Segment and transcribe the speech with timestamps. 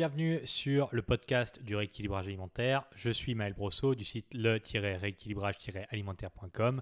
[0.00, 2.86] Bienvenue sur le podcast du rééquilibrage alimentaire.
[2.94, 6.80] Je suis Maël Brosso du site le-rééquilibrage-alimentaire.com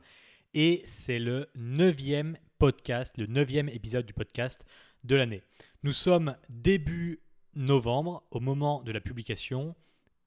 [0.54, 4.64] et c'est le neuvième podcast, le neuvième épisode du podcast
[5.02, 5.42] de l'année.
[5.82, 7.18] Nous sommes début
[7.56, 9.74] novembre au moment de la publication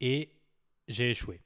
[0.02, 0.28] et
[0.86, 1.40] j'ai échoué.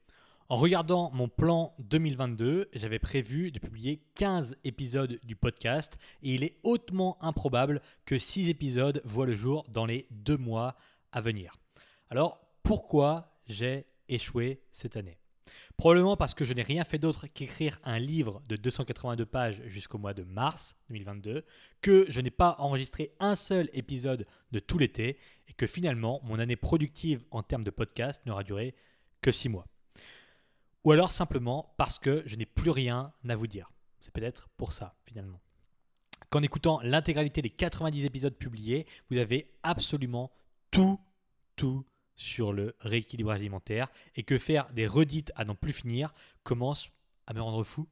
[0.49, 6.43] En regardant mon plan 2022, j'avais prévu de publier 15 épisodes du podcast et il
[6.43, 10.75] est hautement improbable que 6 épisodes voient le jour dans les deux mois
[11.21, 11.57] venir.
[12.09, 15.17] Alors, pourquoi j'ai échoué cette année?
[15.77, 19.97] Probablement parce que je n'ai rien fait d'autre qu'écrire un livre de 282 pages jusqu'au
[19.97, 21.45] mois de mars 2022,
[21.81, 26.39] que je n'ai pas enregistré un seul épisode de tout l'été et que finalement mon
[26.39, 28.75] année productive en termes de podcast n'aura duré
[29.21, 29.67] que 6 mois.
[30.83, 33.71] Ou alors simplement parce que je n'ai plus rien à vous dire.
[33.99, 35.39] C'est peut-être pour ça finalement
[36.29, 40.31] qu'en écoutant l'intégralité des 90 épisodes publiés, vous avez absolument
[40.71, 40.99] tout,
[41.57, 46.13] tout sur le rééquilibrage alimentaire et que faire des redites à n'en plus finir
[46.43, 46.89] commence
[47.27, 47.87] à me rendre fou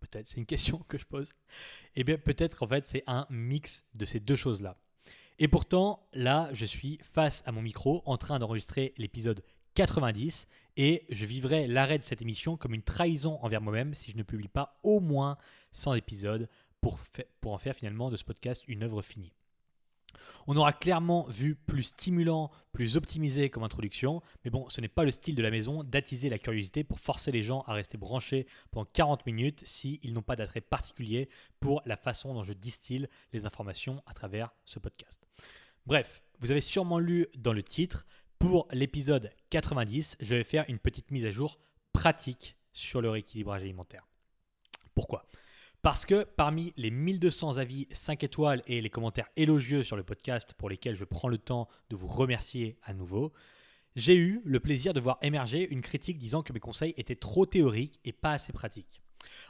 [0.00, 1.32] Peut-être, c'est une question que je pose.
[1.94, 4.76] Eh bien, peut-être en fait, c'est un mix de ces deux choses-là.
[5.38, 9.42] Et pourtant, là, je suis face à mon micro en train d'enregistrer l'épisode
[9.74, 14.16] 90 et je vivrai l'arrêt de cette émission comme une trahison envers moi-même si je
[14.16, 15.38] ne publie pas au moins
[15.72, 16.48] 100 épisodes
[16.80, 17.00] pour
[17.46, 19.32] en faire finalement de ce podcast une œuvre finie.
[20.46, 25.04] On aura clairement vu plus stimulant, plus optimisé comme introduction, mais bon, ce n'est pas
[25.04, 28.46] le style de la maison d'attiser la curiosité pour forcer les gens à rester branchés
[28.70, 31.28] pendant 40 minutes s'ils n'ont pas d'attrait particulier
[31.60, 35.26] pour la façon dont je distille les informations à travers ce podcast.
[35.86, 38.06] Bref, vous avez sûrement lu dans le titre,
[38.38, 41.58] pour l'épisode 90, je vais faire une petite mise à jour
[41.92, 44.06] pratique sur le rééquilibrage alimentaire.
[44.94, 45.24] Pourquoi?
[45.84, 50.54] Parce que parmi les 1200 avis 5 étoiles et les commentaires élogieux sur le podcast
[50.54, 53.34] pour lesquels je prends le temps de vous remercier à nouveau,
[53.94, 57.44] j'ai eu le plaisir de voir émerger une critique disant que mes conseils étaient trop
[57.44, 59.02] théoriques et pas assez pratiques.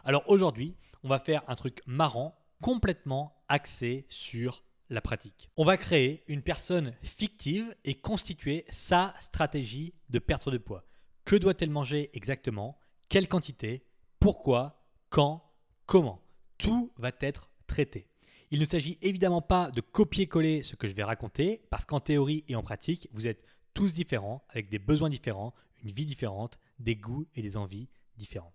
[0.02, 0.74] Alors aujourd'hui,
[1.04, 5.50] on va faire un truc marrant, complètement axé sur la pratique.
[5.56, 10.84] On va créer une personne fictive et constituer sa stratégie de perte de poids.
[11.24, 12.76] Que doit-elle manger exactement?
[13.08, 13.86] Quelle quantité?
[14.18, 14.84] Pourquoi?
[15.10, 15.52] Quand?
[15.86, 16.23] Comment?
[16.64, 18.06] Tout va être traité.
[18.50, 22.44] Il ne s'agit évidemment pas de copier-coller ce que je vais raconter, parce qu'en théorie
[22.48, 23.44] et en pratique, vous êtes
[23.74, 28.52] tous différents, avec des besoins différents, une vie différente, des goûts et des envies différents.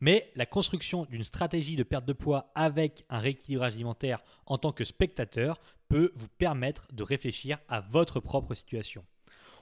[0.00, 4.72] Mais la construction d'une stratégie de perte de poids avec un rééquilibrage alimentaire en tant
[4.72, 9.04] que spectateur peut vous permettre de réfléchir à votre propre situation.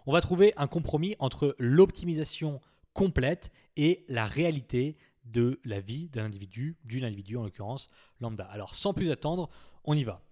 [0.06, 2.60] On va trouver un compromis entre l'optimisation
[2.94, 7.88] complète et la réalité de la vie d'un individu, d'une individu en l'occurrence
[8.20, 8.44] lambda.
[8.46, 9.50] Alors sans plus attendre,
[9.84, 10.22] on y va.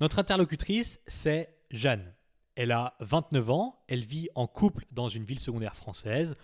[0.00, 2.12] Notre interlocutrice, c'est Jeanne.
[2.54, 6.34] Elle a 29 ans, elle vit en couple dans une ville secondaire française.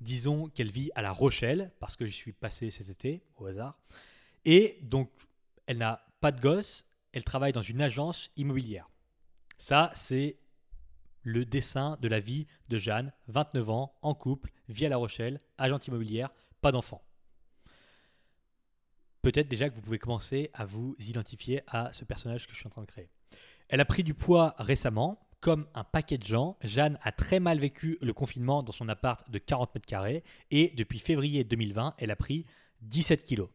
[0.00, 3.78] Disons qu'elle vit à La Rochelle, parce que j'y suis passé cet été, au hasard.
[4.44, 5.10] Et donc,
[5.66, 8.90] elle n'a pas de gosse, elle travaille dans une agence immobilière.
[9.58, 10.38] Ça, c'est
[11.22, 15.40] le dessin de la vie de Jeanne, 29 ans, en couple, vit à La Rochelle,
[15.58, 16.30] agente immobilière,
[16.60, 17.05] pas d'enfant
[19.26, 22.66] peut-être déjà que vous pouvez commencer à vous identifier à ce personnage que je suis
[22.68, 23.08] en train de créer.
[23.68, 26.56] Elle a pris du poids récemment, comme un paquet de gens.
[26.62, 30.22] Jeanne a très mal vécu le confinement dans son appart de 40 mètres carrés
[30.52, 32.46] et depuis février 2020, elle a pris
[32.82, 33.48] 17 kilos.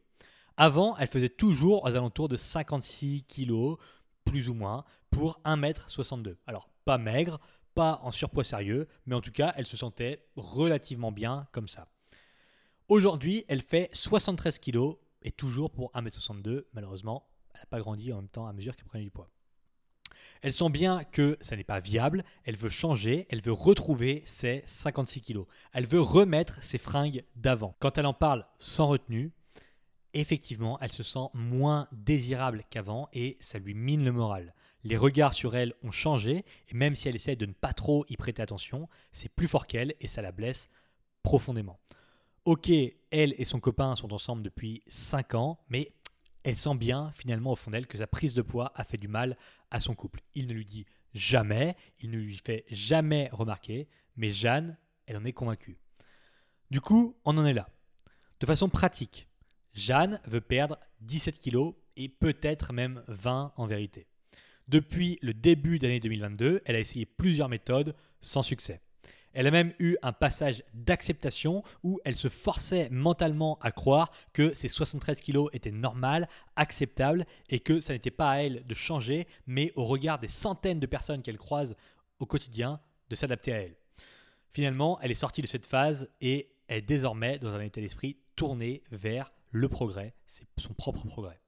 [0.58, 3.78] Avant, elle faisait toujours aux alentours de 56 kilos,
[4.26, 6.36] plus ou moins, pour 1m62.
[6.48, 7.40] Alors, pas maigre,
[7.76, 11.88] pas en surpoids sérieux, mais en tout cas, elle se sentait relativement bien comme ça.
[12.90, 16.66] Aujourd'hui, elle fait 73 kilos et toujours pour 1m62.
[16.74, 19.30] Malheureusement, elle n'a pas grandi en même temps à mesure qu'elle prenait du poids.
[20.42, 24.64] Elle sent bien que ça n'est pas viable, elle veut changer, elle veut retrouver ses
[24.66, 25.46] 56 kilos.
[25.74, 27.76] Elle veut remettre ses fringues d'avant.
[27.80, 29.32] Quand elle en parle sans retenue,
[30.14, 34.54] effectivement, elle se sent moins désirable qu'avant et ça lui mine le moral.
[34.84, 38.06] Les regards sur elle ont changé et même si elle essaie de ne pas trop
[38.10, 40.70] y prêter attention, c'est plus fort qu'elle et ça la blesse
[41.24, 41.80] profondément.
[42.44, 42.72] Ok,
[43.12, 45.94] elle et son copain sont ensemble depuis 5 ans, mais
[46.44, 49.08] elle sent bien finalement au fond d'elle que sa prise de poids a fait du
[49.08, 49.38] mal
[49.70, 50.22] à son couple.
[50.34, 55.26] Il ne lui dit jamais, il ne lui fait jamais remarquer, mais Jeanne, elle en
[55.26, 55.78] est convaincue.
[56.72, 57.70] Du coup, on en est là.
[58.40, 59.28] De façon pratique,
[59.74, 64.08] Jeanne veut perdre 17 kilos et peut-être même 20 en vérité.
[64.68, 68.82] Depuis le début d'année 2022, elle a essayé plusieurs méthodes sans succès.
[69.34, 74.54] Elle a même eu un passage d'acceptation où elle se forçait mentalement à croire que
[74.54, 79.28] ses 73 kilos étaient normales, acceptables et que ça n'était pas à elle de changer,
[79.48, 81.76] mais au regard des centaines de personnes qu'elle croise
[82.20, 82.80] au quotidien,
[83.10, 83.76] de s'adapter à elle.
[84.54, 88.84] Finalement, elle est sortie de cette phase et est désormais dans un état d'esprit tourné
[88.92, 91.41] vers le progrès, c'est son propre progrès.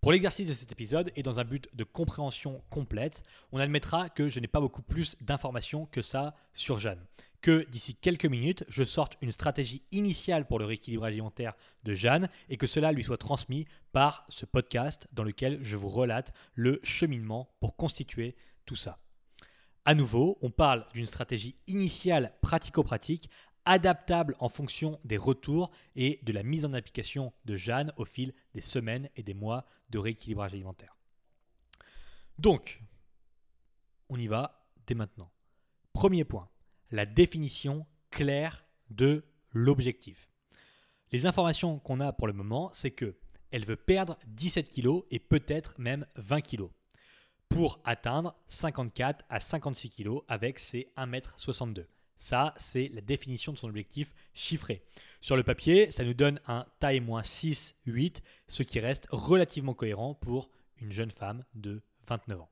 [0.00, 4.30] Pour l'exercice de cet épisode et dans un but de compréhension complète, on admettra que
[4.30, 7.04] je n'ai pas beaucoup plus d'informations que ça sur Jeanne.
[7.42, 11.52] Que d'ici quelques minutes, je sorte une stratégie initiale pour le rééquilibrage alimentaire
[11.84, 15.90] de Jeanne et que cela lui soit transmis par ce podcast dans lequel je vous
[15.90, 19.00] relate le cheminement pour constituer tout ça.
[19.84, 23.28] À nouveau, on parle d'une stratégie initiale pratico-pratique
[23.64, 28.32] adaptable en fonction des retours et de la mise en application de Jeanne au fil
[28.54, 30.96] des semaines et des mois de rééquilibrage alimentaire.
[32.38, 32.82] Donc,
[34.08, 35.30] on y va dès maintenant.
[35.92, 36.48] Premier point,
[36.90, 40.28] la définition claire de l'objectif.
[41.12, 43.16] Les informations qu'on a pour le moment, c'est que
[43.50, 46.68] elle veut perdre 17 kg et peut-être même 20 kg
[47.48, 51.86] pour atteindre 54 à 56 kg avec ses 1m62.
[52.20, 54.82] Ça, c'est la définition de son objectif chiffré.
[55.22, 59.72] Sur le papier, ça nous donne un taille moins 6, 8, ce qui reste relativement
[59.72, 60.50] cohérent pour
[60.82, 62.50] une jeune femme de 29 ans.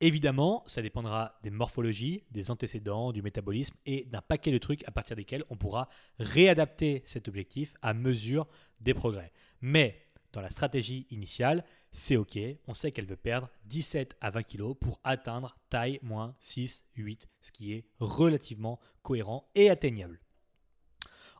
[0.00, 4.92] Évidemment, ça dépendra des morphologies, des antécédents, du métabolisme et d'un paquet de trucs à
[4.92, 5.88] partir desquels on pourra
[6.20, 8.46] réadapter cet objectif à mesure
[8.80, 9.32] des progrès.
[9.60, 10.00] Mais
[10.34, 12.38] dans la stratégie initiale, c'est OK.
[12.66, 17.28] On sait qu'elle veut perdre 17 à 20 kg pour atteindre taille moins 6, 8,
[17.40, 20.20] ce qui est relativement cohérent et atteignable.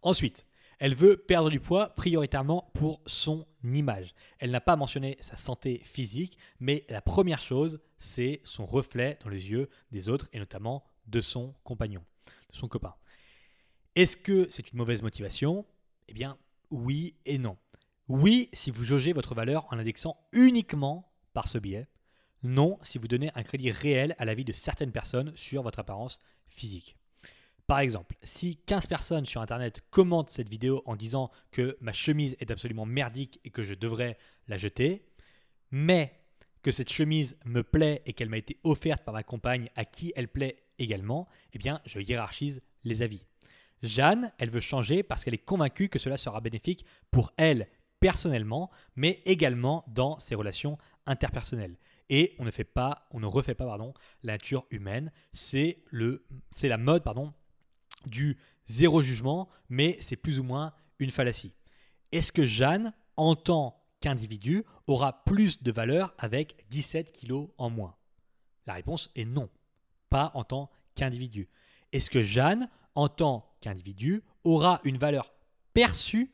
[0.02, 0.46] Ensuite,
[0.78, 4.14] elle veut perdre du poids prioritairement pour son image.
[4.38, 9.30] Elle n'a pas mentionné sa santé physique, mais la première chose, c'est son reflet dans
[9.30, 12.04] les yeux des autres et notamment de son compagnon,
[12.50, 12.94] de son copain.
[13.96, 15.64] Est-ce que c'est une mauvaise motivation?
[16.08, 16.38] Eh bien,
[16.70, 17.56] oui et non.
[18.08, 21.88] Oui, si vous jaugez votre valeur en indexant uniquement par ce biais.
[22.42, 25.78] Non, si vous donnez un crédit réel à la vie de certaines personnes sur votre
[25.78, 26.96] apparence physique.
[27.66, 32.36] Par exemple, si 15 personnes sur Internet commentent cette vidéo en disant que ma chemise
[32.40, 34.18] est absolument merdique et que je devrais
[34.48, 35.06] la jeter,
[35.70, 36.20] mais
[36.62, 40.12] que cette chemise me plaît et qu'elle m'a été offerte par ma compagne à qui
[40.14, 43.24] elle plaît également, eh bien, je hiérarchise les avis.
[43.82, 47.66] Jeanne, elle veut changer parce qu'elle est convaincue que cela sera bénéfique pour elle
[48.00, 51.76] personnellement, mais également dans ses relations interpersonnelles.
[52.10, 55.10] Et on ne fait pas, on ne refait pas pardon, la nature humaine.
[55.32, 56.26] C'est le,
[56.62, 57.32] la mode pardon
[58.06, 58.36] du
[58.66, 61.54] zéro jugement, mais c'est plus ou moins une fallacie.
[62.12, 67.96] Est-ce que Jeanne, en tant qu'individu, aura plus de valeur avec 17 kilos en moins?
[68.66, 69.48] La réponse est non,
[70.10, 71.48] pas en tant qu'individu.
[71.92, 75.32] Est-ce que Jeanne, en tant qu'individu, aura une valeur
[75.72, 76.32] perçue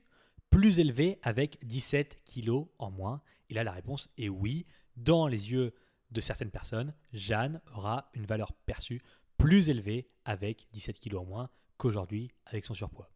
[0.51, 4.67] plus élevé avec 17 kilos en moins Et là, la réponse est oui.
[4.97, 5.73] Dans les yeux
[6.11, 9.03] de certaines personnes, Jeanne aura une valeur perçue
[9.39, 13.11] plus élevée avec 17 kilos en moins qu'aujourd'hui avec son surpoids.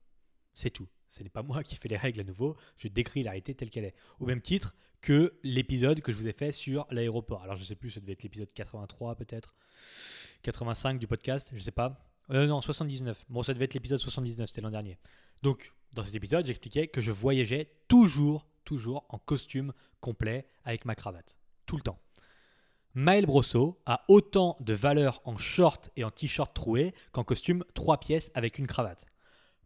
[0.54, 0.88] C'est tout.
[1.08, 3.70] Ce n'est pas moi qui fais les règles à nouveau, je décris la réalité telle
[3.70, 3.94] qu'elle est.
[4.20, 7.42] Au même titre que l'épisode que je vous ai fait sur l'aéroport.
[7.42, 9.54] Alors je ne sais plus, ça devait être l'épisode 83 peut-être,
[10.42, 12.00] 85 du podcast, je ne sais pas.
[12.30, 13.26] Euh, non, 79.
[13.28, 14.98] Bon, ça devait être l'épisode 79, c'était l'an dernier.
[15.42, 20.94] Donc, dans cet épisode, j'expliquais que je voyageais toujours, toujours en costume complet avec ma
[20.94, 21.38] cravate.
[21.66, 21.98] Tout le temps.
[22.94, 27.98] Maël Brosseau a autant de valeur en short et en t-shirt troué qu'en costume 3
[27.98, 29.06] pièces avec une cravate.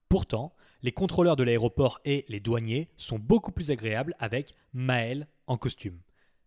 [0.09, 5.59] Pourtant, les contrôleurs de l'aéroport et les douaniers sont beaucoup plus agréables avec Maël en
[5.59, 6.01] costume.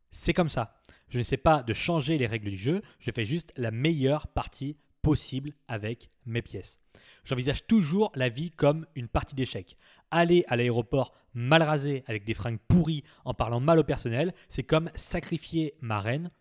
[0.10, 0.76] C'est comme ça.
[1.10, 4.28] Je ne sais pas de changer les règles du jeu, je fais juste la meilleure
[4.28, 6.80] partie possible avec mes pièces.
[7.24, 9.78] J'envisage toujours la vie comme une partie d'échecs.
[10.12, 14.64] Aller à l'aéroport mal rasé avec des fringues pourries en parlant mal au personnel, c'est
[14.64, 16.32] comme sacrifier ma reine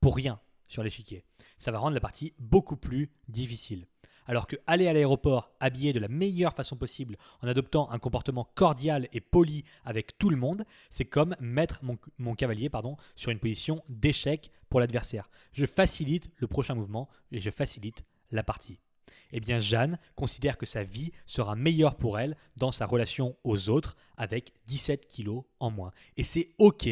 [0.00, 1.24] pour rien sur l'échiquier.
[1.58, 3.86] Ça va rendre la partie beaucoup plus difficile.
[4.28, 8.46] Alors que aller à l'aéroport habillé de la meilleure façon possible en adoptant un comportement
[8.54, 11.80] cordial et poli avec tout le monde, c'est comme mettre
[12.18, 15.30] mon, cavalier pardon, sur une position d'échec pour l'adversaire.
[15.52, 18.78] Je facilite le prochain mouvement et je facilite la partie.
[19.32, 23.70] Eh bien, Jeanne considère que sa vie sera meilleure pour elle dans sa relation aux
[23.70, 25.92] autres avec 17 kilos en moins.
[26.18, 26.86] Et c'est OK.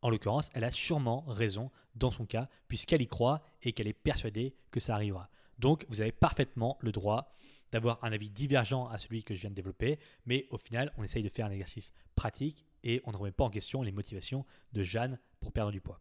[0.00, 3.92] En l'occurrence, elle a sûrement raison dans son cas, puisqu'elle y croit et qu'elle est
[3.94, 5.28] persuadée que ça arrivera.
[5.58, 7.36] Donc, vous avez parfaitement le droit
[7.72, 11.02] d'avoir un avis divergent à celui que je viens de développer, mais au final, on
[11.02, 14.44] essaye de faire un exercice pratique et on ne remet pas en question les motivations
[14.72, 16.00] de Jeanne pour perdre du poids.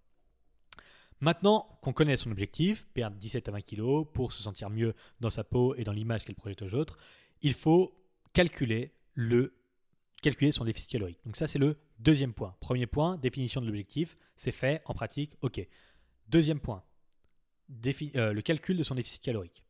[1.21, 5.29] Maintenant qu'on connaît son objectif, perdre 17 à 20 kg pour se sentir mieux dans
[5.29, 6.97] sa peau et dans l'image qu'elle projette aux autres,
[7.41, 7.97] il faut
[8.33, 9.55] calculer, le,
[10.21, 11.19] calculer son déficit calorique.
[11.25, 12.55] Donc ça, c'est le deuxième point.
[12.59, 15.65] Premier point, définition de l'objectif, c'est fait en pratique, ok.
[16.27, 16.83] Deuxième point,
[18.15, 19.63] euh, le calcul de son déficit calorique.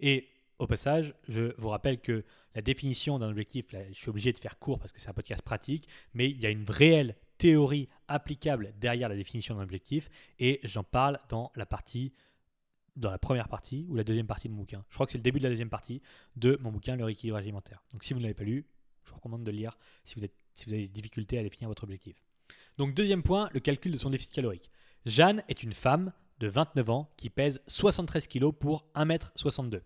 [0.00, 0.28] Et
[0.58, 4.58] au passage, je vous rappelle que la définition d'un objectif, je suis obligé de faire
[4.58, 8.74] court parce que c'est un podcast pratique, mais il y a une réelle théorie applicable
[8.80, 12.12] derrière la définition d'un objectif et j'en parle dans la partie
[12.96, 14.84] dans la première partie ou la deuxième partie de mon bouquin.
[14.88, 16.02] Je crois que c'est le début de la deuxième partie
[16.34, 17.84] de mon bouquin Le rééquilibrage alimentaire.
[17.92, 18.66] Donc si vous ne l'avez pas lu,
[19.04, 21.44] je vous recommande de le lire si vous, êtes, si vous avez des difficultés à
[21.44, 22.20] définir votre objectif.
[22.76, 24.70] Donc deuxième point, le calcul de son déficit calorique.
[25.06, 29.80] Jeanne est une femme de 29 ans qui pèse 73 kg pour 1m62.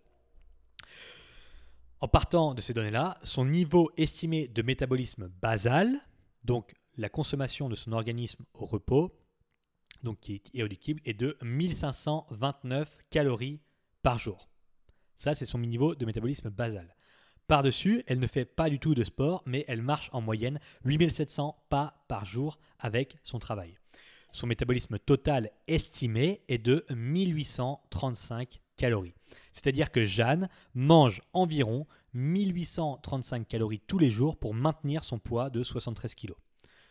[2.00, 6.00] En partant de ces données-là, son niveau estimé de métabolisme basal,
[6.44, 9.16] donc la consommation de son organisme au repos,
[10.02, 13.60] donc qui est irréductible, est de 1529 calories
[14.02, 14.48] par jour.
[15.16, 16.96] Ça, c'est son niveau de métabolisme basal.
[17.46, 21.66] Par-dessus, elle ne fait pas du tout de sport, mais elle marche en moyenne 8700
[21.68, 23.78] pas par jour avec son travail.
[24.32, 29.14] Son métabolisme total estimé est de 1835 calories.
[29.52, 35.62] C'est-à-dire que Jeanne mange environ 1835 calories tous les jours pour maintenir son poids de
[35.62, 36.32] 73 kg.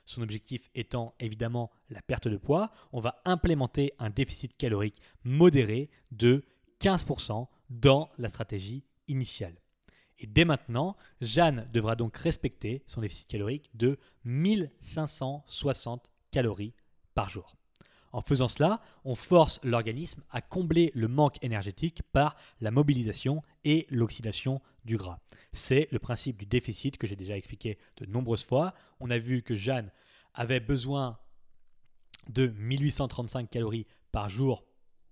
[0.06, 5.90] Son objectif étant évidemment la perte de poids, on va implémenter un déficit calorique modéré
[6.12, 6.44] de
[6.80, 9.56] 15% dans la stratégie initiale.
[10.20, 16.74] Et dès maintenant, Jeanne devra donc respecter son déficit calorique de 1560 calories
[17.14, 17.56] par jour.
[18.14, 23.88] En faisant cela, on force l'organisme à combler le manque énergétique par la mobilisation et
[23.90, 25.20] l'oxydation du gras.
[25.54, 28.74] C'est le principe du déficit que j'ai déjà expliqué de nombreuses fois.
[29.00, 29.92] On a vu que Jeanne
[30.34, 31.18] avait besoin
[32.30, 34.64] de 1835 calories par jour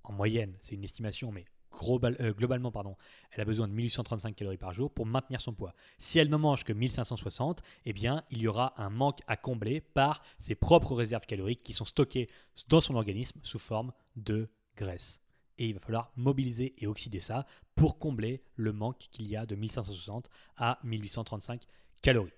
[0.04, 1.46] en moyenne, c'est une estimation, mais
[1.82, 2.96] euh, globalement, pardon,
[3.32, 5.74] elle a besoin de 1835 calories par jour pour maintenir son poids.
[5.98, 9.82] Si elle ne mange que 1560, eh bien, il y aura un manque à combler
[9.82, 12.30] par ses propres réserves caloriques qui sont stockées
[12.68, 15.22] dans son organisme sous forme de graisse.
[15.58, 17.46] Et il va falloir mobiliser et oxyder ça
[17.76, 21.64] pour combler le manque qu'il y a de 1560 à 1835
[22.02, 22.32] calories.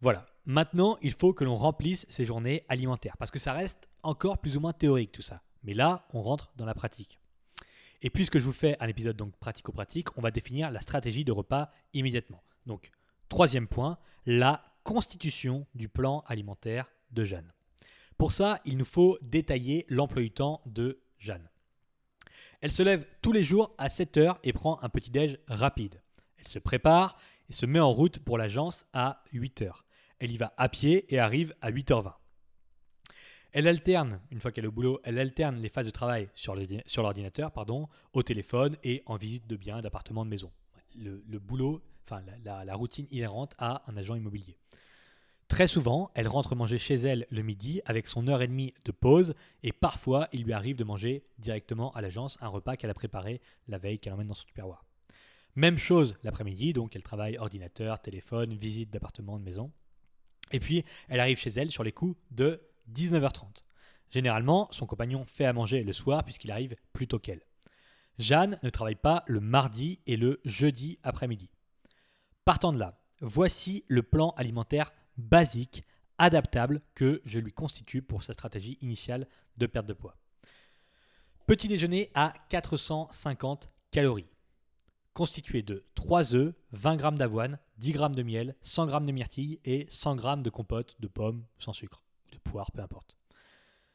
[0.00, 0.26] Voilà.
[0.44, 4.56] Maintenant, il faut que l'on remplisse ces journées alimentaires parce que ça reste encore plus
[4.56, 5.42] ou moins théorique tout ça.
[5.64, 7.18] Mais là, on rentre dans la pratique.
[8.06, 11.32] Et puisque je vous fais un épisode donc pratico-pratique, on va définir la stratégie de
[11.32, 12.40] repas immédiatement.
[12.64, 12.92] Donc,
[13.28, 17.52] troisième point, la constitution du plan alimentaire de Jeanne.
[18.16, 21.50] Pour ça, il nous faut détailler l'emploi du temps de Jeanne.
[22.60, 26.00] Elle se lève tous les jours à 7 heures et prend un petit-déj rapide.
[26.38, 27.18] Elle se prépare
[27.50, 29.84] et se met en route pour l'agence à 8 heures.
[30.20, 32.12] Elle y va à pied et arrive à 8h20.
[33.56, 36.54] Elle alterne, une fois qu'elle est au boulot, elle alterne les phases de travail sur
[36.54, 40.52] l'ordinateur, pardon, au téléphone et en visite de biens, d'appartements, de maisons.
[40.94, 44.58] Le, boulot, enfin la, routine inhérente à un agent immobilier.
[45.48, 48.92] Très souvent, elle rentre manger chez elle le midi avec son heure et demie de
[48.92, 52.94] pause et parfois il lui arrive de manger directement à l'agence un repas qu'elle a
[52.94, 54.84] préparé la veille qu'elle emmène dans son tupperware.
[55.54, 59.72] Même chose l'après-midi, donc elle travaille ordinateur, téléphone, visite d'appartement, de maison.
[60.52, 62.60] Et puis elle arrive chez elle sur les coups de
[62.92, 63.64] 19h30.
[64.10, 67.42] Généralement, son compagnon fait à manger le soir puisqu'il arrive plus tôt qu'elle.
[68.18, 71.50] Jeanne ne travaille pas le mardi et le jeudi après-midi.
[72.44, 75.84] Partant de là, voici le plan alimentaire basique,
[76.18, 79.26] adaptable que je lui constitue pour sa stratégie initiale
[79.58, 80.16] de perte de poids.
[81.46, 84.30] Petit déjeuner à 450 calories,
[85.12, 89.60] constitué de 3 œufs, 20 g d'avoine, 10 g de miel, 100 g de myrtille
[89.64, 92.05] et 100 g de compote de pommes sans sucre
[92.46, 93.16] poire, peu importe.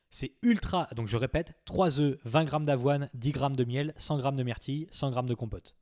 [0.10, 4.20] C'est ultra, donc je répète, 3 œufs, 20 g d'avoine, 10 g de miel, 100
[4.20, 5.76] g de myrtille, 100 g de compote.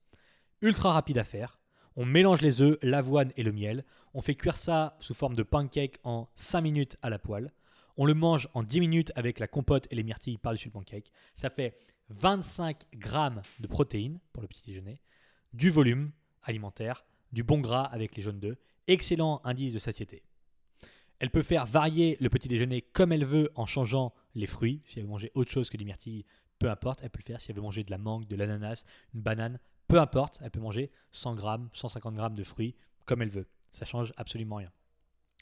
[0.61, 1.59] Ultra rapide à faire.
[1.95, 3.83] On mélange les œufs, l'avoine et le miel.
[4.13, 7.51] On fait cuire ça sous forme de pancake en 5 minutes à la poêle.
[7.97, 11.11] On le mange en 10 minutes avec la compote et les myrtilles par-dessus le pancake.
[11.33, 11.77] Ça fait
[12.09, 15.01] 25 g de protéines pour le petit déjeuner,
[15.53, 16.11] du volume
[16.43, 18.57] alimentaire, du bon gras avec les jaunes d'œufs,
[18.87, 20.23] excellent indice de satiété.
[21.19, 24.81] Elle peut faire varier le petit déjeuner comme elle veut en changeant les fruits.
[24.85, 26.25] Si elle veut manger autre chose que des myrtilles,
[26.59, 27.41] peu importe, elle peut le faire.
[27.41, 30.59] Si elle veut manger de la mangue, de l'ananas, une banane, peu importe, elle peut
[30.59, 33.47] manger 100 grammes, 150 grammes de fruits comme elle veut.
[33.71, 34.71] Ça change absolument rien.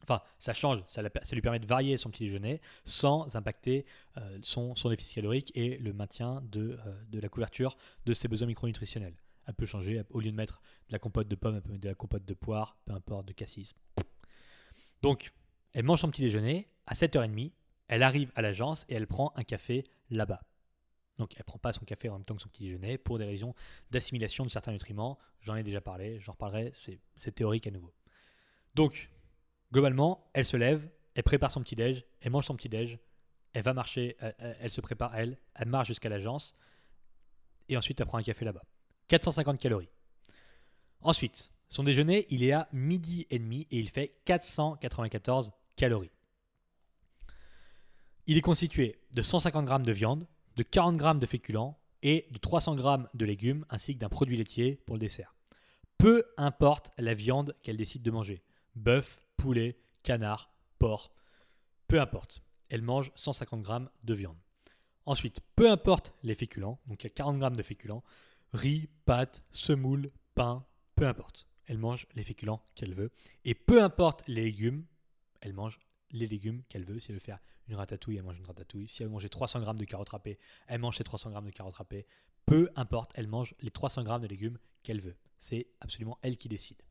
[0.04, 3.86] Enfin, ça change, ça, lui permet de varier son petit déjeuner sans impacter
[4.18, 8.48] euh, son, déficit calorique et le maintien de, euh, de la couverture de ses besoins
[8.48, 9.16] micronutritionnels.
[9.48, 10.04] Elle peut changer.
[10.12, 12.26] Au lieu de mettre de la compote de pommes, elle peut mettre de la compote
[12.26, 13.74] de poire, peu importe, de cassis.
[15.02, 15.32] Donc,
[15.78, 16.68] elle mange son petit déjeuner.
[16.88, 17.52] À 7h30,
[17.88, 20.42] elle arrive à l'agence et elle prend un café là-bas.
[21.18, 23.20] Donc elle ne prend pas son café en même temps que son petit déjeuner pour
[23.20, 23.54] des raisons
[23.92, 25.20] d'assimilation de certains nutriments.
[25.42, 27.94] J'en ai déjà parlé, j'en reparlerai, c'est théorique à nouveau.
[28.74, 29.12] Donc,
[29.72, 32.98] globalement, elle se lève, elle prépare son petit déj, elle mange son petit déj,
[33.54, 36.56] elle va marcher, elle, se prépare elle, elle marche jusqu'à l'agence
[37.70, 38.64] et ensuite elle prend un café là-bas.
[39.10, 39.92] 450 calories.
[41.02, 46.12] Ensuite, son déjeuner, il est à midi et demi et il fait 494 calories.
[48.26, 52.38] Il est constitué de 150 grammes de viande, de 40 grammes de féculents et de
[52.38, 55.34] 300 grammes de légumes ainsi que d'un produit laitier pour le dessert.
[55.98, 58.44] Peu importe la viande qu'elle décide de manger.
[58.76, 61.12] Bœuf, poulet, canard, porc,
[61.88, 62.44] peu importe.
[62.70, 64.38] Elle mange 150 grammes de viande.
[65.06, 68.04] Ensuite, peu importe les féculents, donc il y a 40 grammes de féculents,
[68.52, 70.66] riz, pâtes, semoule, pain,
[70.96, 71.48] peu importe.
[71.66, 73.12] Elle mange les féculents qu'elle veut.
[73.46, 74.86] Et peu importe les légumes,
[75.42, 75.80] elle mange
[76.12, 77.00] les légumes qu'elle veut.
[77.00, 78.88] Si elle veut faire une ratatouille, elle mange une ratatouille.
[78.88, 81.52] Si elle veut manger 300 grammes de carottes râpées, elle mange ses 300 grammes de
[81.52, 82.06] carottes râpées.
[82.46, 85.18] Peu importe, elle mange les 300 grammes de légumes qu'elle veut.
[85.40, 86.82] C'est absolument elle qui décide.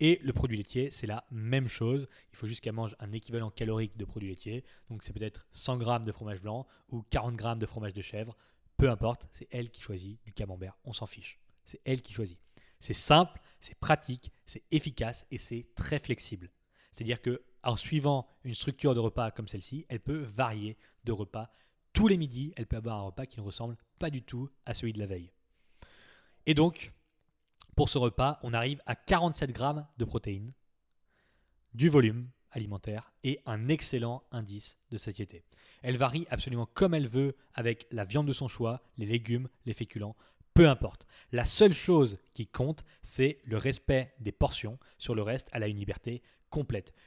[0.00, 2.08] Et le produit laitier, c'est la même chose.
[2.32, 4.64] Il faut juste qu'elle mange un équivalent calorique de produit laitier.
[4.88, 8.36] Donc c'est peut-être 100 grammes de fromage blanc ou 40 grammes de fromage de chèvre.
[8.76, 10.76] Peu importe, c'est elle qui choisit du camembert.
[10.84, 11.38] On s'en fiche.
[11.64, 12.38] C'est elle qui choisit.
[12.80, 16.50] C'est simple, c'est pratique, c'est efficace et c'est très flexible.
[16.92, 21.50] C'est-à-dire que en suivant une structure de repas comme celle-ci, elle peut varier de repas.
[21.92, 24.74] Tous les midis, elle peut avoir un repas qui ne ressemble pas du tout à
[24.74, 25.32] celui de la veille.
[26.46, 26.92] Et donc,
[27.76, 30.52] pour ce repas, on arrive à 47 grammes de protéines,
[31.72, 35.44] du volume alimentaire et un excellent indice de satiété.
[35.82, 39.72] Elle varie absolument comme elle veut avec la viande de son choix, les légumes, les
[39.72, 40.16] féculents,
[40.54, 41.06] peu importe.
[41.32, 44.78] La seule chose qui compte, c'est le respect des portions.
[44.98, 46.22] Sur le reste, elle a une liberté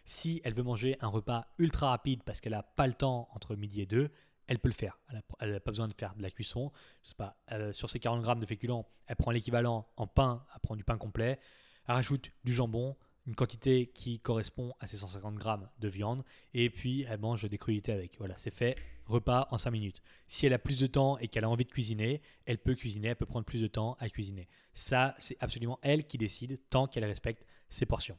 [0.06, 3.56] Si elle veut manger un repas ultra rapide parce qu'elle n'a pas le temps entre
[3.56, 4.10] midi et deux,
[4.48, 5.00] elle peut le faire.
[5.40, 6.72] Elle n'a pas besoin de faire de la cuisson.
[7.18, 7.38] Pas,
[7.72, 10.98] sur ses 40 grammes de féculents, elle prend l'équivalent en pain, elle prend du pain
[10.98, 11.40] complet,
[11.88, 16.70] elle rajoute du jambon, une quantité qui correspond à ses 150 grammes de viande, et
[16.70, 18.18] puis elle mange des crudités avec.
[18.20, 20.02] Voilà, c'est fait, repas en 5 minutes.
[20.30, 23.10] Si elle a plus de temps et qu'elle a envie de cuisiner, elle peut cuisiner,
[23.10, 24.48] elle peut prendre plus de temps à cuisiner.
[24.74, 28.18] Ça, c'est absolument elle qui décide tant qu'elle respecte ses portions.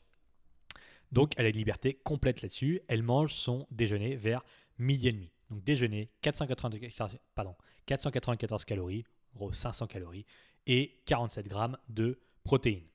[1.12, 2.80] Donc elle a une liberté complète là-dessus.
[2.88, 4.44] Elle mange son déjeuner vers
[4.78, 5.30] midi et demi.
[5.50, 7.54] Donc déjeuner, 494, pardon,
[7.86, 10.26] 494 calories, gros 500 calories,
[10.66, 12.86] et 47 grammes de protéines.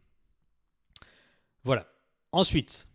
[1.64, 1.88] Voilà.
[2.32, 2.88] Ensuite,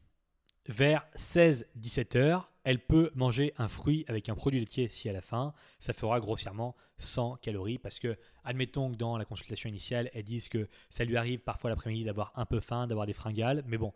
[0.69, 5.23] vers 16-17 heures, elle peut manger un fruit avec un produit laitier si elle a
[5.23, 5.55] faim.
[5.79, 10.49] Ça fera grossièrement 100 calories parce que, admettons que dans la consultation initiale, elles disent
[10.49, 13.65] que ça lui arrive parfois l'après-midi d'avoir un peu faim, d'avoir des fringales.
[13.67, 13.95] Mais bon,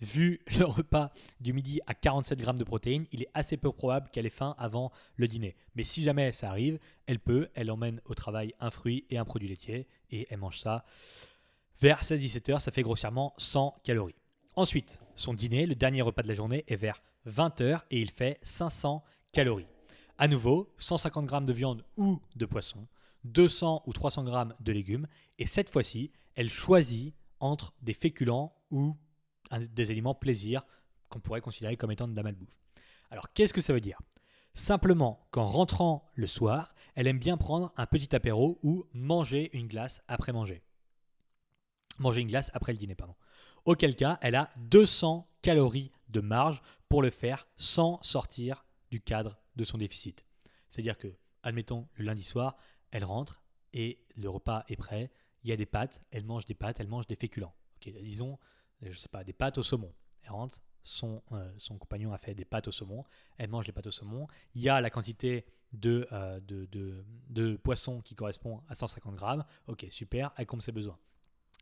[0.00, 4.10] vu le repas du midi à 47 grammes de protéines, il est assez peu probable
[4.10, 5.56] qu'elle ait faim avant le dîner.
[5.74, 9.24] Mais si jamais ça arrive, elle peut, elle emmène au travail un fruit et un
[9.24, 10.84] produit laitier et elle mange ça
[11.80, 14.14] vers 16-17 heures, ça fait grossièrement 100 calories.
[14.56, 18.10] Ensuite, son dîner, le dernier repas de la journée, est vers 20 heures et il
[18.10, 19.66] fait 500 calories.
[20.16, 22.86] À nouveau, 150 grammes de viande ou de poisson,
[23.24, 28.96] 200 ou 300 grammes de légumes et cette fois-ci, elle choisit entre des féculents ou
[29.70, 30.64] des aliments plaisir
[31.08, 32.58] qu'on pourrait considérer comme étant de la malbouffe.
[33.10, 34.00] Alors qu'est-ce que ça veut dire?
[34.54, 39.66] Simplement qu'en rentrant le soir, elle aime bien prendre un petit apéro ou manger une
[39.66, 40.62] glace après manger.
[41.98, 43.14] Manger une glace après le dîner, pardon.
[43.64, 49.38] Auquel cas, elle a 200 calories de marge pour le faire sans sortir du cadre
[49.56, 50.24] de son déficit.
[50.68, 52.56] C'est-à-dire que, admettons, le lundi soir,
[52.90, 55.10] elle rentre et le repas est prêt.
[55.42, 57.54] Il y a des pâtes, elle mange des pâtes, elle mange des féculents.
[57.80, 58.38] disons,
[58.90, 59.92] je sais pas, des pâtes au saumon.
[60.26, 63.04] Rentre, son, euh, son compagnon a fait des pâtes au saumon,
[63.38, 64.26] elle mange les pâtes au saumon.
[64.54, 69.44] Il y a la quantité de, euh, poisson qui correspond à 150 grammes.
[69.66, 70.98] Ok, super, elle compte ses besoins.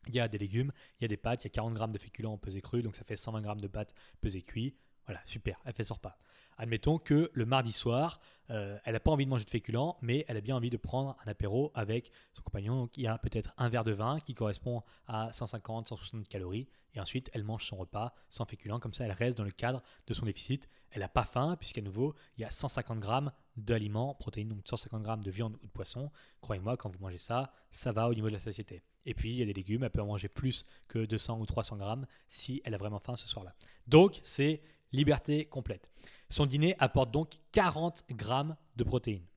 [0.07, 1.93] Il y a des légumes, il y a des pâtes, il y a 40 grammes
[1.93, 4.75] de féculents pesés crus, donc ça fait 120 grammes de pâtes pesées cuits.
[5.05, 6.17] Voilà, super, elle fait son repas.
[6.57, 10.25] Admettons que le mardi soir, euh, elle n'a pas envie de manger de féculents, mais
[10.27, 12.75] elle a bien envie de prendre un apéro avec son compagnon.
[12.75, 16.67] Donc il y a peut-être un verre de vin qui correspond à 150-160 calories.
[16.95, 18.79] Et ensuite, elle mange son repas sans féculents.
[18.79, 20.69] Comme ça, elle reste dans le cadre de son déficit.
[20.91, 25.01] Elle n'a pas faim, puisqu'à nouveau, il y a 150 grammes d'aliments, protéines, donc 150
[25.01, 26.11] grammes de viande ou de poisson.
[26.41, 28.83] Croyez-moi, quand vous mangez ça, ça va au niveau de la satiété.
[29.05, 31.45] Et puis, il y a des légumes, elle peut en manger plus que 200 ou
[31.47, 33.55] 300 grammes si elle a vraiment faim ce soir-là.
[33.87, 34.61] Donc, c'est
[34.93, 35.91] liberté complète.
[36.29, 39.27] Son dîner apporte donc 40 grammes de protéines.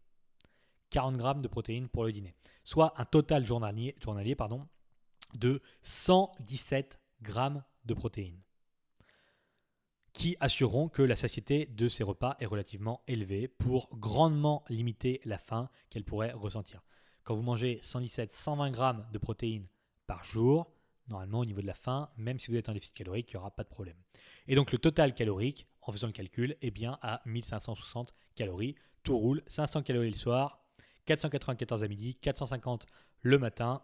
[0.91, 2.35] 40 grammes de protéines pour le dîner.
[2.63, 3.97] Soit un total journalier,
[5.35, 8.41] de 117 grammes de protéines
[10.17, 15.37] qui assureront que la satiété de ces repas est relativement élevée pour grandement limiter la
[15.37, 16.83] faim qu'elle pourrait ressentir.
[17.23, 19.67] Quand vous mangez 117-120 grammes de protéines
[20.07, 20.73] par jour,
[21.09, 23.41] normalement au niveau de la faim, même si vous êtes en déficit calorique, il n'y
[23.41, 23.97] aura pas de problème.
[24.49, 28.75] Et donc le total calorique, en faisant le calcul, est bien à 1560 calories.
[29.03, 30.65] Tout roule, 500 calories le soir,
[31.07, 32.87] 494 à midi, 450
[33.23, 33.83] le matin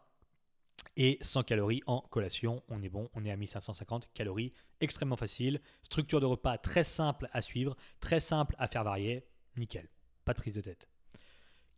[0.97, 2.63] et 100 calories en collation.
[2.69, 5.61] On est bon, on est à 1550 calories, extrêmement facile.
[5.83, 9.25] Structure de repas très simple à suivre, très simple à faire varier.
[9.57, 9.89] Nickel,
[10.25, 10.89] pas de prise de tête.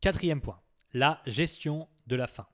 [0.01, 0.61] Quatrième point,
[0.93, 2.47] la gestion de la faim.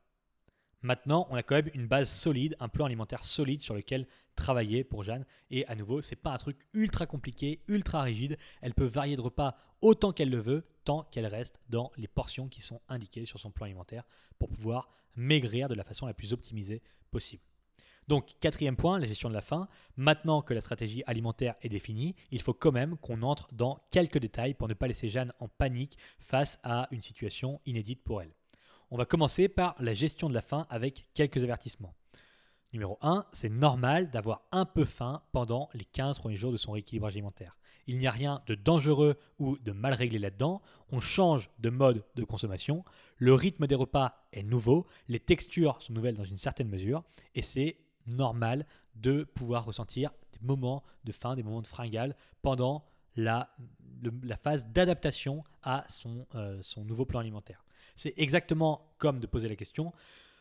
[0.83, 4.83] Maintenant, on a quand même une base solide, un plan alimentaire solide sur lequel travailler
[4.85, 5.27] pour Jeanne.
[5.51, 8.39] Et à nouveau, c'est pas un truc ultra compliqué, ultra rigide.
[8.63, 12.49] Elle peut varier de repas autant qu'elle le veut, tant qu'elle reste dans les portions
[12.49, 14.05] qui sont indiquées sur son plan alimentaire
[14.39, 17.43] pour pouvoir maigrir de la façon la plus optimisée possible.
[18.09, 19.69] Donc, quatrième point, la gestion de la faim.
[19.97, 24.19] Maintenant que la stratégie alimentaire est définie, il faut quand même qu'on entre dans quelques
[24.19, 28.35] détails pour ne pas laisser Jeanne en panique face à une situation inédite pour elle.
[28.93, 31.95] On va commencer par la gestion de la faim avec quelques avertissements.
[32.73, 36.73] Numéro 1, c'est normal d'avoir un peu faim pendant les 15 premiers jours de son
[36.73, 37.57] rééquilibrage alimentaire.
[37.87, 40.61] Il n'y a rien de dangereux ou de mal réglé là-dedans.
[40.91, 42.85] On change de mode de consommation.
[43.17, 44.87] Le rythme des repas est nouveau.
[45.07, 47.05] Les textures sont nouvelles dans une certaine mesure.
[47.37, 47.77] Et c'est
[48.07, 53.55] normal de pouvoir ressentir des moments de faim, des moments de fringale pendant la,
[54.43, 57.65] phase d'adaptation à son, euh, son nouveau plan alimentaire.
[58.01, 59.93] C'est exactement comme de poser la question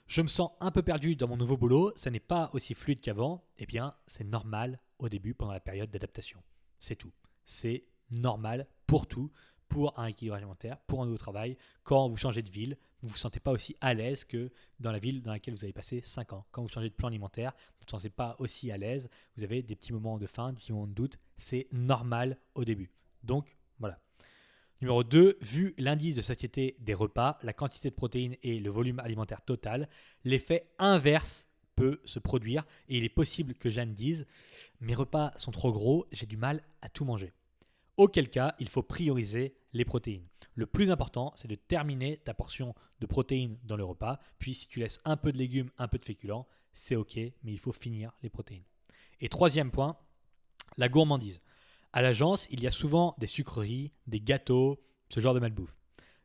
[0.07, 2.99] je me sens un peu perdu dans mon nouveau boulot, ça n'est pas aussi fluide
[2.99, 6.41] qu'avant, eh bien c'est normal au début pendant la période d'adaptation.
[6.79, 7.11] C'est tout.
[7.45, 9.31] C'est normal pour tout,
[9.67, 11.57] pour un équilibre alimentaire, pour un nouveau travail.
[11.83, 14.91] Quand vous changez de ville, vous ne vous sentez pas aussi à l'aise que dans
[14.91, 16.47] la ville dans laquelle vous avez passé 5 ans.
[16.49, 19.43] Quand vous changez de plan alimentaire, vous ne vous sentez pas aussi à l'aise, vous
[19.43, 21.19] avez des petits moments de faim, des petits moments de doute.
[21.37, 22.89] C'est normal au début.
[23.21, 23.58] Donc.
[24.81, 28.99] Numéro 2, vu l'indice de satiété des repas, la quantité de protéines et le volume
[28.99, 29.89] alimentaire total,
[30.23, 34.25] l'effet inverse peut se produire et il est possible que Jeanne dise
[34.79, 37.33] Mes repas sont trop gros, j'ai du mal à tout manger.
[37.97, 40.27] Auquel cas, il faut prioriser les protéines.
[40.55, 44.19] Le plus important, c'est de terminer ta portion de protéines dans le repas.
[44.37, 47.51] Puis, si tu laisses un peu de légumes, un peu de féculents, c'est OK, mais
[47.51, 48.63] il faut finir les protéines.
[49.19, 49.97] Et troisième point,
[50.77, 51.39] la gourmandise.
[51.91, 55.75] À l'agence, il y a souvent des sucreries, des gâteaux, ce genre de malbouffe.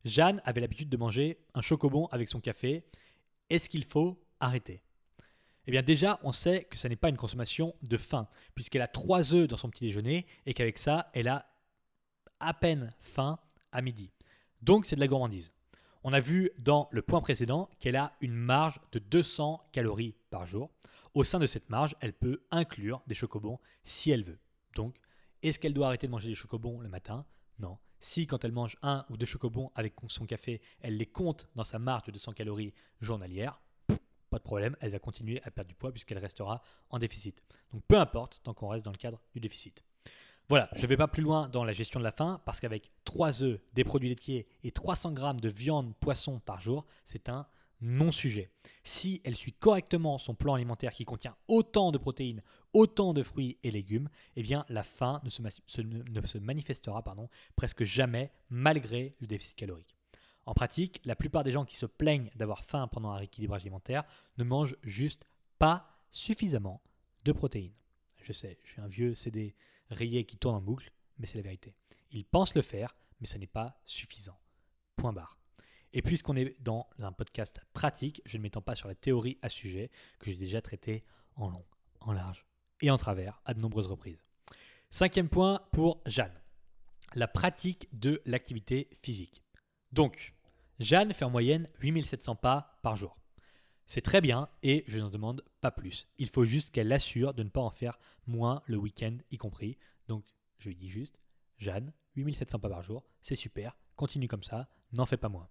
[0.04, 2.84] Jeanne avait l'habitude de manger un chocobon avec son café.
[3.48, 4.82] Est-ce qu'il faut arrêter?
[5.66, 8.88] Eh bien déjà, on sait que ce n'est pas une consommation de faim, puisqu'elle a
[8.88, 11.46] trois œufs dans son petit déjeuner et qu'avec ça, elle a
[12.40, 13.38] à peine faim
[13.72, 14.10] à midi.
[14.60, 15.52] Donc c'est de la gourmandise.
[16.02, 20.46] On a vu dans le point précédent qu'elle a une marge de 200 calories par
[20.46, 20.70] jour.
[21.14, 24.38] Au sein de cette marge, elle peut inclure des chocobons si elle veut.
[24.74, 24.96] Donc
[25.48, 27.24] est-ce qu'elle doit arrêter de manger des chocobons le matin?
[27.58, 27.78] Non.
[28.00, 31.64] Si quand elle mange un ou deux chocobons avec son café, elle les compte dans
[31.64, 33.60] sa marge de 200 calories journalière,
[34.30, 37.42] pas de problème, elle va continuer à perdre du poids puisqu'elle restera en déficit.
[37.72, 39.84] Donc peu importe, tant qu'on reste dans le cadre du déficit.
[40.48, 42.90] Voilà, je ne vais pas plus loin dans la gestion de la faim parce qu'avec
[43.04, 47.46] 3 œufs, des produits laitiers et 300 grammes de viande poisson par jour, c'est un
[47.84, 48.50] non-sujet.
[48.82, 52.42] Si elle suit correctement son plan alimentaire qui contient autant de protéines,
[52.72, 58.32] autant de fruits et légumes, eh bien la faim ne se, manifestera pardon, presque jamais
[58.48, 59.94] malgré le déficit calorique.
[60.46, 64.04] En pratique, la plupart des gens qui se plaignent d'avoir faim pendant un rééquilibrage alimentaire
[64.36, 65.26] ne mangent juste
[65.58, 66.82] pas suffisamment
[67.24, 67.74] de protéines.
[68.22, 69.54] Je sais, je suis un vieux CD
[69.90, 71.74] rayé qui tourne en boucle, mais c'est la vérité.
[72.10, 74.38] Ils pensent le faire, mais ce n'est pas suffisant.
[74.96, 75.38] Point barre.
[75.96, 79.48] Et puisqu'on est dans un podcast pratique, je ne m'étends pas sur la théorie à
[79.48, 81.04] sujet que j'ai déjà traité
[81.36, 81.64] en long,
[82.00, 82.44] en large
[82.80, 84.20] et en travers à de nombreuses reprises.
[84.90, 86.34] Cinquième point pour Jeanne,
[87.14, 89.44] la pratique de l'activité physique.
[89.92, 90.34] Donc,
[90.80, 93.16] Jeanne fait en moyenne 8700 pas par jour.
[93.86, 96.08] C'est très bien et je n'en demande pas plus.
[96.18, 99.78] Il faut juste qu'elle assure de ne pas en faire moins le week-end y compris.
[100.08, 100.24] Donc,
[100.58, 101.20] je lui dis juste,
[101.56, 105.48] Jeanne, 8700 pas par jour, c'est super, continue comme ça, n'en fais pas moins.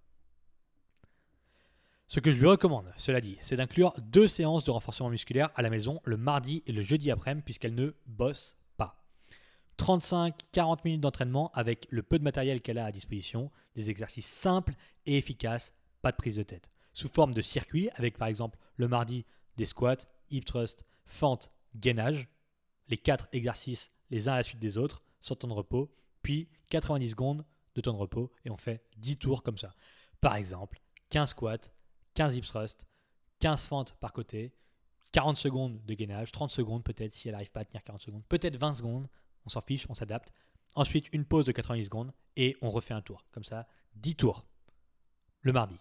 [2.13, 5.63] Ce que je lui recommande, cela dit, c'est d'inclure deux séances de renforcement musculaire à
[5.63, 9.03] la maison le mardi et le jeudi après-midi puisqu'elle ne bosse pas.
[9.79, 14.75] 35-40 minutes d'entraînement avec le peu de matériel qu'elle a à disposition, des exercices simples
[15.07, 15.73] et efficaces,
[16.03, 16.69] pas de prise de tête.
[16.93, 19.25] Sous forme de circuit avec par exemple le mardi
[19.57, 22.27] des squats, hip thrust, fente, gainage,
[22.89, 26.47] les quatre exercices les uns à la suite des autres, sans temps de repos, puis
[26.69, 29.73] 90 secondes de temps de repos et on fait 10 tours comme ça.
[30.21, 31.71] Par exemple, 15 squats,
[32.15, 32.85] 15 hip thrust,
[33.39, 34.53] 15 fentes par côté,
[35.11, 38.23] 40 secondes de gainage, 30 secondes peut-être si elle n'arrive pas à tenir 40 secondes,
[38.27, 39.07] peut-être 20 secondes,
[39.45, 40.31] on s'en fiche, on s'adapte.
[40.75, 43.25] Ensuite, une pause de 90 secondes et on refait un tour.
[43.31, 44.45] Comme ça, 10 tours
[45.41, 45.77] le mardi.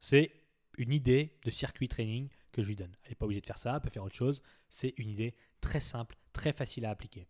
[0.00, 0.32] C'est
[0.76, 2.94] une idée de circuit training que je lui donne.
[3.04, 4.42] Elle n'est pas obligée de faire ça, elle peut faire autre chose.
[4.68, 7.26] C'est une idée très simple, très facile à appliquer.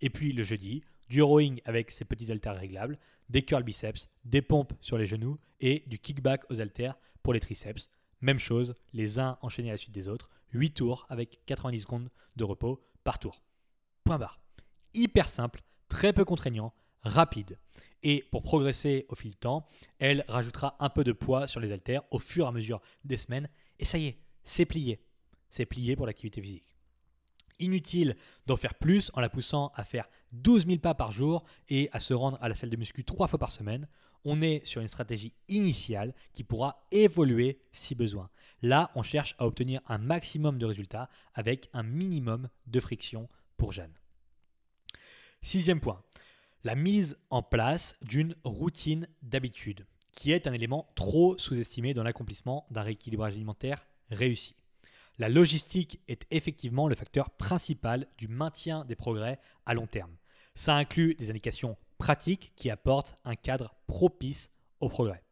[0.00, 0.82] Et puis le jeudi,
[1.12, 2.98] du rowing avec ses petits haltères réglables,
[3.28, 7.40] des curls biceps, des pompes sur les genoux et du kickback aux haltères pour les
[7.40, 7.90] triceps.
[8.22, 12.10] Même chose, les uns enchaînés à la suite des autres, 8 tours avec 90 secondes
[12.36, 13.42] de repos par tour.
[14.04, 14.40] Point barre.
[14.94, 16.72] Hyper simple, très peu contraignant,
[17.02, 17.58] rapide.
[18.02, 21.72] Et pour progresser au fil du temps, elle rajoutera un peu de poids sur les
[21.72, 23.50] haltères au fur et à mesure des semaines.
[23.78, 24.98] Et ça y est, c'est plié.
[25.50, 26.71] C'est plié pour l'activité physique.
[27.62, 31.88] Inutile d'en faire plus en la poussant à faire 12 000 pas par jour et
[31.92, 33.88] à se rendre à la salle de muscu trois fois par semaine.
[34.24, 38.30] On est sur une stratégie initiale qui pourra évoluer si besoin.
[38.62, 43.72] Là, on cherche à obtenir un maximum de résultats avec un minimum de friction pour
[43.72, 43.94] Jeanne.
[45.40, 46.02] Sixième point,
[46.64, 52.66] la mise en place d'une routine d'habitude, qui est un élément trop sous-estimé dans l'accomplissement
[52.70, 54.54] d'un rééquilibrage alimentaire réussi.
[55.18, 60.16] La logistique est effectivement le facteur principal du maintien des progrès à long terme.
[60.54, 65.22] Ça inclut des indications pratiques qui apportent un cadre propice au progrès.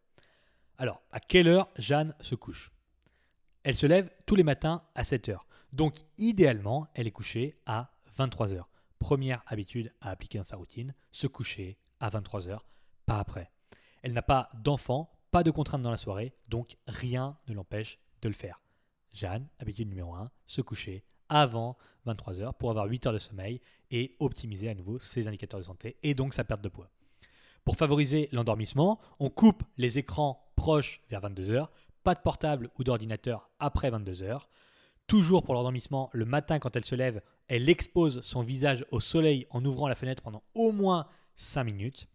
[0.79, 2.73] Alors, à quelle heure Jeanne se couche?
[3.65, 5.47] Elle se lève tous les matins à 7 heures.
[5.73, 8.69] Donc, idéalement, elle est couchée à 23 heures.
[8.99, 12.67] Première habitude à appliquer dans sa routine, se coucher à 23 heures,
[13.07, 13.51] pas après.
[14.03, 18.29] Elle n'a pas d'enfant, pas de contraintes dans la soirée, donc rien ne l'empêche de
[18.29, 18.61] le faire.
[19.13, 23.61] Jeanne, habitude numéro 1, se coucher avant 23 heures pour avoir 8 heures de sommeil
[23.91, 26.91] et optimiser à nouveau ses indicateurs de santé et donc sa perte de poids.
[27.65, 31.71] Pour favoriser l'endormissement, on coupe les écrans proches vers 22 heures,
[32.03, 34.49] pas de portable ou d'ordinateur après 22 heures.
[35.07, 39.47] Toujours pour l'endormissement, le matin quand elle se lève, elle expose son visage au soleil
[39.51, 42.09] en ouvrant la fenêtre pendant au moins 5 minutes.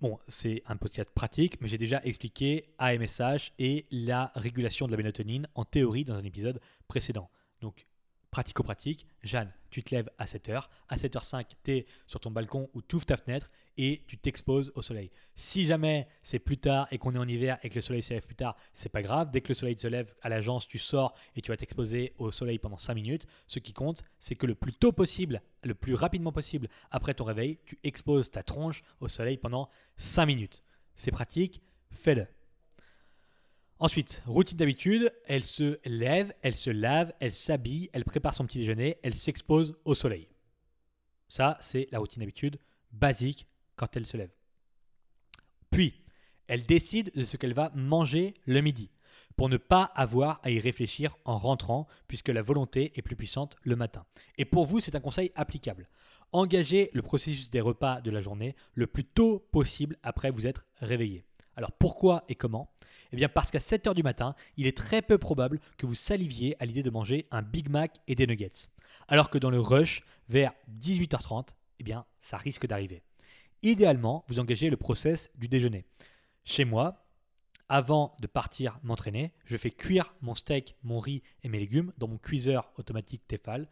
[0.00, 4.96] Bon, c'est un podcast pratique, mais j'ai déjà expliqué AMSH et la régulation de la
[4.96, 6.58] mélatonine en théorie dans un épisode
[6.88, 7.28] précédent.
[7.60, 7.86] Donc,
[8.30, 12.82] pratico-pratique, Jeanne, tu te lèves à 7h, à 7h05, tu es sur ton balcon ou
[12.82, 15.10] tu ouvres ta fenêtre et tu t'exposes au soleil.
[15.34, 18.12] Si jamais c'est plus tard et qu'on est en hiver et que le soleil se
[18.12, 19.30] lève plus tard, c'est pas grave.
[19.30, 22.30] Dès que le soleil se lève à l'agence, tu sors et tu vas t'exposer au
[22.30, 23.26] soleil pendant 5 minutes.
[23.46, 27.24] Ce qui compte, c'est que le plus tôt possible, le plus rapidement possible après ton
[27.24, 30.62] réveil, tu exposes ta tronche au soleil pendant 5 minutes.
[30.96, 32.26] C'est pratique, fais-le.
[33.82, 38.58] Ensuite, routine d'habitude, elle se lève, elle se lave, elle s'habille, elle prépare son petit
[38.58, 40.28] déjeuner, elle s'expose au soleil.
[41.30, 42.58] Ça, c'est la routine d'habitude
[42.92, 44.32] basique quand elle se lève.
[45.70, 45.94] Puis,
[46.46, 48.90] elle décide de ce qu'elle va manger le midi,
[49.34, 53.56] pour ne pas avoir à y réfléchir en rentrant, puisque la volonté est plus puissante
[53.62, 54.04] le matin.
[54.36, 55.88] Et pour vous, c'est un conseil applicable.
[56.32, 60.66] Engagez le processus des repas de la journée le plus tôt possible après vous être
[60.80, 61.24] réveillé.
[61.56, 62.70] Alors pourquoi et comment?
[63.12, 66.56] Eh bien parce qu'à 7h du matin, il est très peu probable que vous saliviez
[66.60, 68.68] à l'idée de manger un Big Mac et des nuggets.
[69.08, 71.48] Alors que dans le rush, vers 18h30,
[71.80, 73.02] eh bien ça risque d'arriver.
[73.62, 75.84] Idéalement, vous engagez le process du déjeuner.
[76.44, 77.06] Chez moi,
[77.68, 82.08] avant de partir m'entraîner, je fais cuire mon steak, mon riz et mes légumes dans
[82.08, 83.68] mon cuiseur automatique Tefal.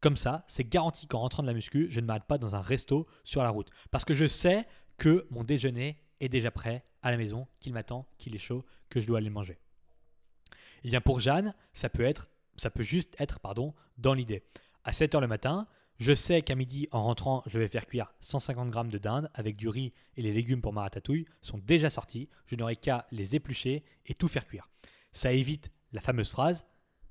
[0.00, 2.60] Comme ça, c'est garanti qu'en rentrant de la muscu, je ne m'arrête pas dans un
[2.60, 3.70] resto sur la route.
[3.90, 4.66] Parce que je sais
[4.96, 9.00] que mon déjeuner est déjà prêt à la maison, qu'il m'attend, qu'il est chaud, que
[9.00, 9.54] je dois aller manger.
[9.54, 14.44] Et eh bien pour Jeanne, ça peut être, ça peut juste être, pardon, dans l'idée.
[14.84, 15.66] À 7h le matin,
[15.98, 19.56] je sais qu'à midi, en rentrant, je vais faire cuire 150 grammes de dinde avec
[19.56, 22.28] du riz et les légumes pour ma ratatouille sont déjà sortis.
[22.46, 24.68] Je n'aurai qu'à les éplucher et tout faire cuire.
[25.12, 26.66] Ça évite la fameuse phrase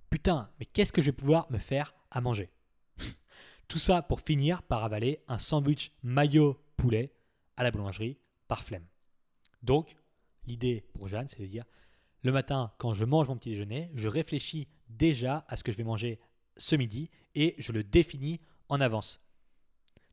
[0.09, 2.51] Putain, mais qu'est-ce que je vais pouvoir me faire à manger?
[3.67, 7.11] Tout ça pour finir par avaler un sandwich maillot poulet
[7.57, 8.85] à la boulangerie par flemme.
[9.63, 9.95] Donc,
[10.45, 11.65] l'idée pour Jeanne, c'est de dire,
[12.21, 15.77] le matin, quand je mange mon petit déjeuner, je réfléchis déjà à ce que je
[15.77, 16.19] vais manger
[16.55, 19.21] ce midi et je le définis en avance.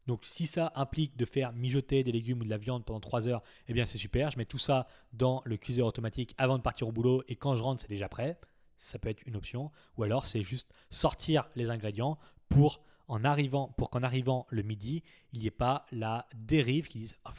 [0.06, 3.28] Donc si ça implique de faire mijoter des légumes ou de la viande pendant 3
[3.28, 4.30] heures, eh bien c'est super.
[4.30, 7.54] Je mets tout ça dans le cuiseur automatique avant de partir au boulot et quand
[7.54, 8.40] je rentre, c'est déjà prêt.
[8.78, 9.70] Ça peut être une option.
[9.96, 15.02] Ou alors c'est juste sortir les ingrédients pour en arrivant, pour qu'en arrivant le midi,
[15.32, 17.30] il n'y ait pas la dérive qui dise oh,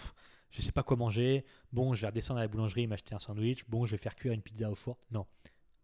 [0.51, 3.65] je sais pas quoi manger, bon, je vais redescendre à la boulangerie, m'acheter un sandwich,
[3.67, 4.97] bon, je vais faire cuire une pizza au four.
[5.11, 5.25] Non.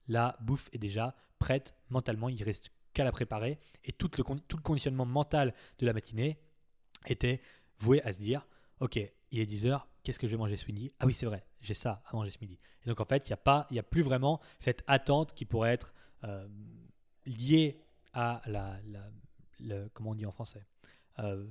[0.08, 3.60] La bouffe est déjà prête mentalement, il reste qu'à la préparer.
[3.86, 6.38] Et tout le, conditionnement mental de la matinée
[7.06, 7.42] était
[7.80, 8.46] voué à se dire
[8.80, 8.98] Ok,
[9.32, 10.92] il est 10h, qu'est-ce que je vais manger ce midi?
[11.00, 12.60] Ah oui, c'est vrai, j'ai ça à manger ce midi.
[12.86, 15.74] Et donc en fait, il n'y a, pas, a plus vraiment cette attente qui pourrait
[15.74, 16.48] être euh,
[17.26, 17.82] liées
[18.14, 18.78] à la,
[19.60, 20.66] la- comment on dit en français?
[21.20, 21.46] Euh,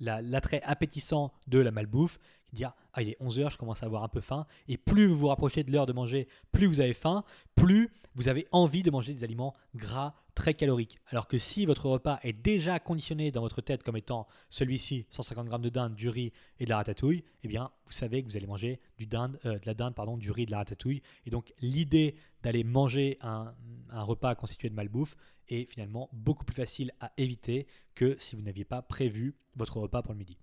[0.00, 2.18] l'attrait appétissant de la malbouffe,
[2.54, 5.16] dire ah il est 11h, je commence à avoir un peu faim et plus vous
[5.16, 8.90] vous rapprochez de l'heure de manger, plus vous avez faim, plus vous avez envie de
[8.90, 10.98] manger des aliments gras très caloriques.
[11.08, 15.46] Alors que si votre repas est déjà conditionné dans votre tête comme étant celui-ci 150
[15.46, 18.36] grammes de dinde, du riz et de la ratatouille, eh bien vous savez que vous
[18.36, 21.02] allez manger du dinde, euh, de la dinde, du riz, de la ratatouille.
[21.26, 23.54] Et donc l'idée d'aller manger un,
[23.90, 25.16] un repas constitué de malbouffe
[25.48, 30.02] est finalement beaucoup plus facile à éviter que si vous n'aviez pas prévu votre repas
[30.02, 30.36] pour le midi.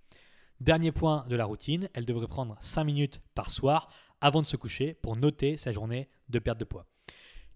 [0.62, 4.58] Dernier point de la routine, elle devrait prendre 5 minutes par soir avant de se
[4.58, 6.86] coucher pour noter sa journée de perte de poids.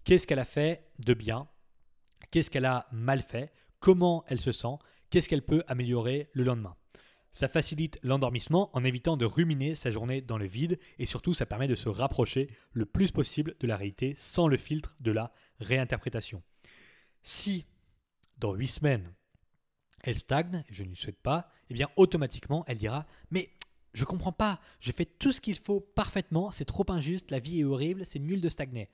[0.05, 1.47] Qu'est-ce qu'elle a fait de bien?
[2.31, 3.53] Qu'est-ce qu'elle a mal fait?
[3.79, 4.79] Comment elle se sent?
[5.11, 6.75] Qu'est-ce qu'elle peut améliorer le lendemain?
[7.31, 11.45] Ça facilite l'endormissement en évitant de ruminer sa journée dans le vide et surtout ça
[11.45, 15.31] permet de se rapprocher le plus possible de la réalité sans le filtre de la
[15.59, 16.41] réinterprétation.
[17.21, 17.67] Si
[18.39, 19.13] dans 8 semaines
[20.07, 23.49] elle stagne, je ne lui souhaite pas, eh bien automatiquement elle dira Mais
[23.93, 27.61] je comprends pas, j'ai fait tout ce qu'il faut parfaitement, c'est trop injuste, la vie
[27.61, 28.89] est horrible, c'est nul de stagner.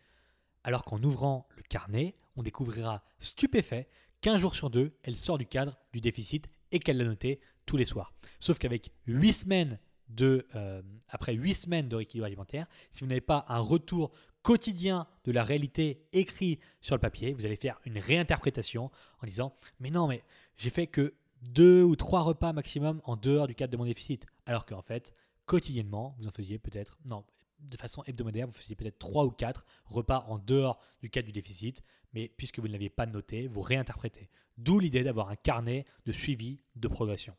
[0.63, 3.87] Alors qu'en ouvrant le carnet, on découvrira stupéfait
[4.21, 7.77] qu'un jour sur deux, elle sort du cadre du déficit et qu'elle l'a noté tous
[7.77, 8.13] les soirs.
[8.39, 13.21] Sauf qu'avec 8 semaines de, euh, après 8 semaines de rééquilibrage alimentaire, si vous n'avez
[13.21, 14.11] pas un retour
[14.43, 19.55] quotidien de la réalité écrit sur le papier, vous allez faire une réinterprétation en disant
[19.79, 20.23] Mais non, mais
[20.57, 24.25] j'ai fait que deux ou trois repas maximum en dehors du cadre de mon déficit.
[24.45, 25.13] Alors qu'en fait,
[25.45, 27.23] quotidiennement, vous en faisiez peut-être, non,
[27.59, 31.31] de façon hebdomadaire, vous faisiez peut-être trois ou quatre repas en dehors du cadre du
[31.31, 34.29] déficit, mais puisque vous ne l'aviez pas noté, vous réinterprétez.
[34.57, 37.35] D'où l'idée d'avoir un carnet de suivi de progression.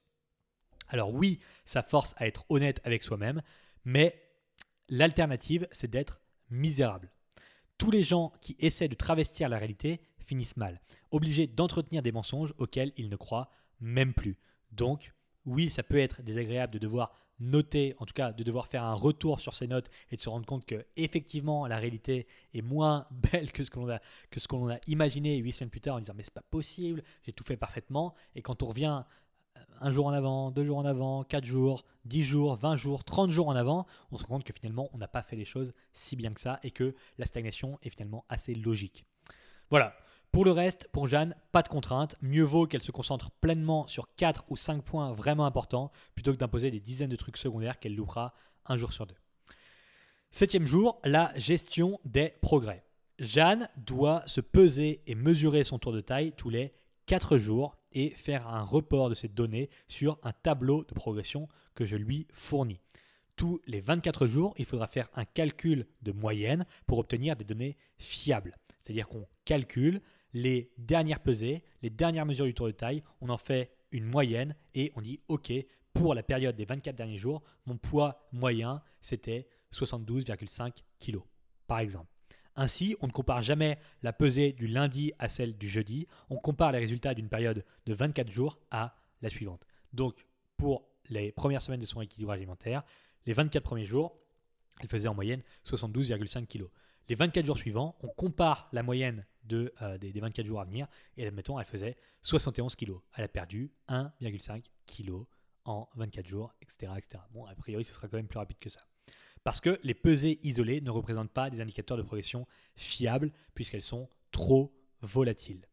[0.89, 3.43] Alors oui, ça force à être honnête avec soi-même,
[3.85, 4.21] mais
[4.89, 6.21] l'alternative, c'est d'être
[6.53, 7.11] misérable.
[7.79, 12.55] Tous les gens qui essaient de travestir la réalité finissent mal, obligés d'entretenir des mensonges
[12.59, 14.39] auxquels ils ne croient même plus.
[14.71, 15.13] Donc,
[15.45, 18.95] oui, ça peut être désagréable de devoir noter, en tout cas de devoir faire un
[18.95, 23.07] retour sur ses notes et de se rendre compte que effectivement la réalité est moins
[23.33, 23.99] belle que ce que l'on a,
[24.31, 27.33] que que a imaginé huit semaines plus tard en disant mais c'est pas possible, j'ai
[27.33, 28.15] tout fait parfaitement.
[28.37, 29.03] Et quand on revient
[29.83, 33.31] un jour en avant, deux jours en avant, quatre jours, dix jours, vingt jours, trente
[33.31, 35.73] jours en avant, on se rend compte que finalement on n'a pas fait les choses
[35.93, 39.05] si bien que ça et que la stagnation est finalement assez logique.
[39.71, 39.95] Voilà.
[40.31, 42.17] Pour le reste, pour Jeanne, pas de contrainte.
[42.23, 46.39] Mieux vaut qu'elle se concentre pleinement sur 4 ou 5 points vraiment importants plutôt que
[46.39, 48.33] d'imposer des dizaines de trucs secondaires qu'elle loupera
[48.65, 49.15] un jour sur deux.
[50.31, 52.83] Septième jour, la gestion des progrès.
[53.19, 56.73] Jeanne doit se peser et mesurer son tour de taille tous les
[57.05, 61.85] 4 jours et faire un report de ces données sur un tableau de progression que
[61.85, 62.81] je lui fournis.
[63.37, 67.77] Tous les 24 jours, il faudra faire un calcul de moyenne pour obtenir des données
[67.97, 68.55] fiables.
[68.83, 70.01] C'est-à-dire qu'on calcule
[70.35, 74.55] les dernières pesées, les dernières mesures du tour de taille, on en fait une moyenne
[74.75, 75.53] et on dit OK,
[75.93, 81.19] pour la période des 24 derniers jours, mon poids moyen, c'était 72,5 kg,
[81.67, 82.12] par exemple.
[82.57, 86.73] Ainsi, on ne compare jamais la pesée du lundi à celle du jeudi, on compare
[86.73, 89.67] les résultats d'une période de 24 jours à la suivante.
[89.93, 92.83] Donc, pour les premières semaines de son équilibrage alimentaire,
[93.27, 94.17] les 24 premiers jours,
[94.81, 96.67] elle faisait en moyenne 72,5 kg.
[97.09, 100.87] Les 24 jours suivants, on compare la moyenne euh, des, des 24 jours à venir
[101.17, 102.93] et admettons, elle faisait 71 kg.
[103.17, 105.25] Elle a perdu 1,5 kg
[105.65, 107.23] en 24 jours, etc., etc.
[107.33, 108.81] Bon, a priori, ce sera quand même plus rapide que ça.
[109.45, 114.09] Parce que les pesées isolées ne représentent pas des indicateurs de progression fiables puisqu'elles sont
[114.31, 115.67] trop volatiles.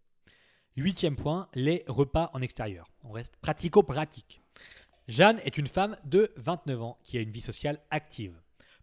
[0.76, 2.90] Huitième point, les repas en extérieur.
[3.04, 4.42] On reste pratico-pratique.
[5.08, 8.40] Jeanne est une femme de 29 ans qui a une vie sociale active.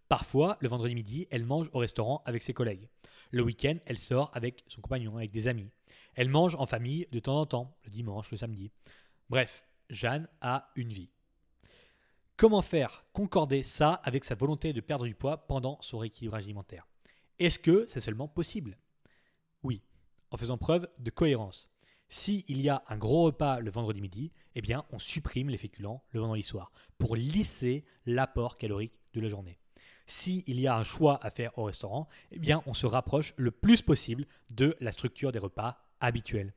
[0.09, 2.89] Parfois, le vendredi midi, elle mange au restaurant avec ses collègues.
[3.31, 5.71] Le week-end, elle sort avec son compagnon, avec des amis.
[6.15, 8.71] Elle mange en famille de temps en temps, le dimanche, le samedi.
[9.29, 11.11] Bref, Jeanne a une vie.
[12.39, 16.87] Comment faire concorder ça avec sa volonté de perdre du poids pendant son rééquilibrage alimentaire?
[17.39, 18.77] Est-ce que c'est seulement possible?
[19.63, 19.81] Oui,
[20.31, 21.71] en faisant preuve de cohérence.
[22.11, 26.05] S'il y a un gros repas le vendredi midi, eh bien on supprime les féculents
[26.11, 29.59] le vendredi soir pour lisser l'apport calorique de la journée.
[30.07, 33.51] S'il y a un choix à faire au restaurant, eh bien on se rapproche le
[33.51, 36.53] plus possible de la structure des repas habituels.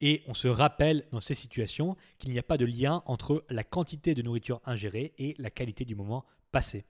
[0.00, 3.64] Et on se rappelle dans ces situations qu'il n'y a pas de lien entre la
[3.64, 6.84] quantité de nourriture ingérée et la qualité du moment passé.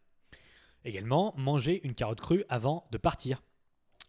[0.84, 3.42] Également, manger une carotte crue avant de partir.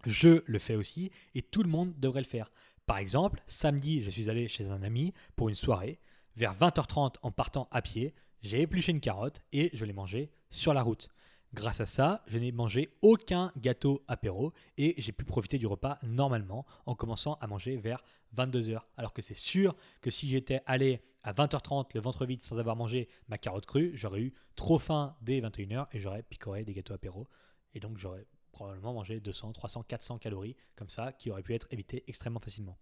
[0.05, 2.51] Je le fais aussi et tout le monde devrait le faire.
[2.85, 5.99] Par exemple, samedi, je suis allé chez un ami pour une soirée.
[6.35, 10.73] Vers 20h30, en partant à pied, j'ai épluché une carotte et je l'ai mangée sur
[10.73, 11.09] la route.
[11.53, 15.97] Grâce à ça, je n'ai mangé aucun gâteau apéro et j'ai pu profiter du repas
[16.03, 18.03] normalement en commençant à manger vers
[18.35, 18.81] 22h.
[18.97, 22.75] Alors que c'est sûr que si j'étais allé à 20h30 le ventre vide sans avoir
[22.75, 26.93] mangé ma carotte crue, j'aurais eu trop faim dès 21h et j'aurais picoré des gâteaux
[26.93, 27.27] apéro.
[27.73, 31.67] Et donc j'aurais probablement mangé 200, 300, 400 calories comme ça qui auraient pu être
[31.71, 32.77] évitées extrêmement facilement.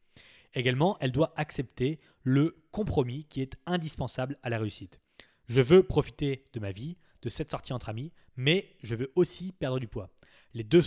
[0.53, 5.01] Également, elle doit accepter le compromis qui est indispensable à la réussite.
[5.47, 9.51] Je veux profiter de ma vie, de cette sortie entre amis, mais je veux aussi
[9.51, 10.09] perdre du poids.
[10.53, 10.81] Les deux,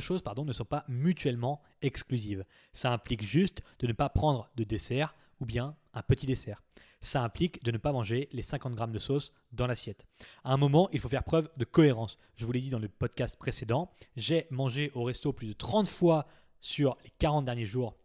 [0.00, 2.44] choses pardon, ne sont pas mutuellement exclusives.
[2.72, 6.62] Ça implique juste de ne pas prendre de dessert ou bien un petit dessert.
[7.02, 10.06] Ça implique de ne pas manger les 50 grammes de sauce dans l'assiette.
[10.44, 12.18] À un moment, il faut faire preuve de cohérence.
[12.36, 15.88] Je vous l'ai dit dans le podcast précédent, j'ai mangé au resto plus de 30
[15.88, 16.26] fois
[16.60, 17.96] sur les 40 derniers jours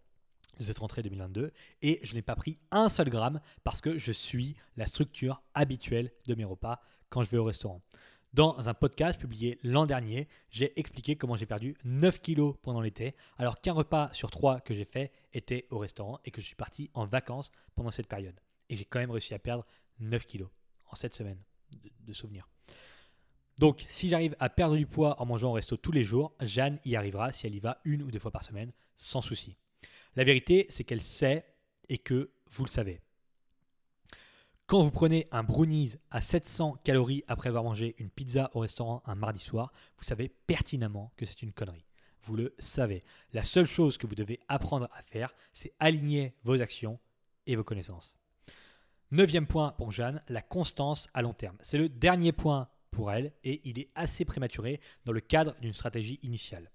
[0.57, 4.11] de cette rentrée 2022 et je n'ai pas pris un seul gramme parce que je
[4.11, 6.81] suis la structure habituelle de mes repas
[7.23, 7.81] je vais au restaurant.
[8.33, 13.15] Dans un podcast publié l'an dernier, j'ai expliqué comment j'ai perdu 9 kilos pendant l'été,
[13.37, 16.55] alors qu'un repas sur trois que j'ai fait était au restaurant et que je suis
[16.55, 18.37] parti en vacances pendant cette période.
[18.69, 19.65] Et j'ai quand même réussi à perdre
[19.99, 20.49] 9 kilos
[20.91, 21.39] en cette semaine
[21.71, 22.49] de, de souvenirs.
[23.57, 26.79] Donc, si j'arrive à perdre du poids en mangeant au resto tous les jours, Jeanne
[26.83, 29.55] y arrivera si elle y va une ou deux fois par semaine, sans souci.
[30.15, 31.45] La vérité, c'est qu'elle sait
[31.87, 32.99] et que vous le savez.
[34.67, 39.03] Quand vous prenez un brownies à 700 calories après avoir mangé une pizza au restaurant
[39.05, 41.85] un mardi soir, vous savez pertinemment que c'est une connerie.
[42.23, 43.03] Vous le savez.
[43.31, 46.99] La seule chose que vous devez apprendre à faire, c'est aligner vos actions
[47.45, 48.15] et vos connaissances.
[49.11, 51.57] Neuvième point pour Jeanne, la constance à long terme.
[51.61, 55.75] C'est le dernier point pour elle et il est assez prématuré dans le cadre d'une
[55.75, 56.71] stratégie initiale.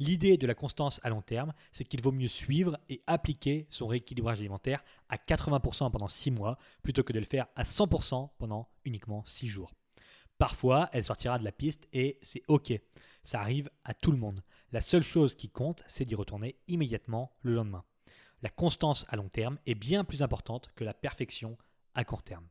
[0.00, 3.86] L'idée de la constance à long terme, c'est qu'il vaut mieux suivre et appliquer son
[3.86, 8.70] rééquilibrage alimentaire à 80% pendant 6 mois plutôt que de le faire à 100% pendant
[8.86, 9.74] uniquement 6 jours.
[10.38, 12.72] Parfois, elle sortira de la piste et c'est OK.
[13.24, 14.42] Ça arrive à tout le monde.
[14.72, 17.84] La seule chose qui compte, c'est d'y retourner immédiatement le lendemain.
[18.40, 21.58] La constance à long terme est bien plus importante que la perfection
[21.92, 22.48] à court terme.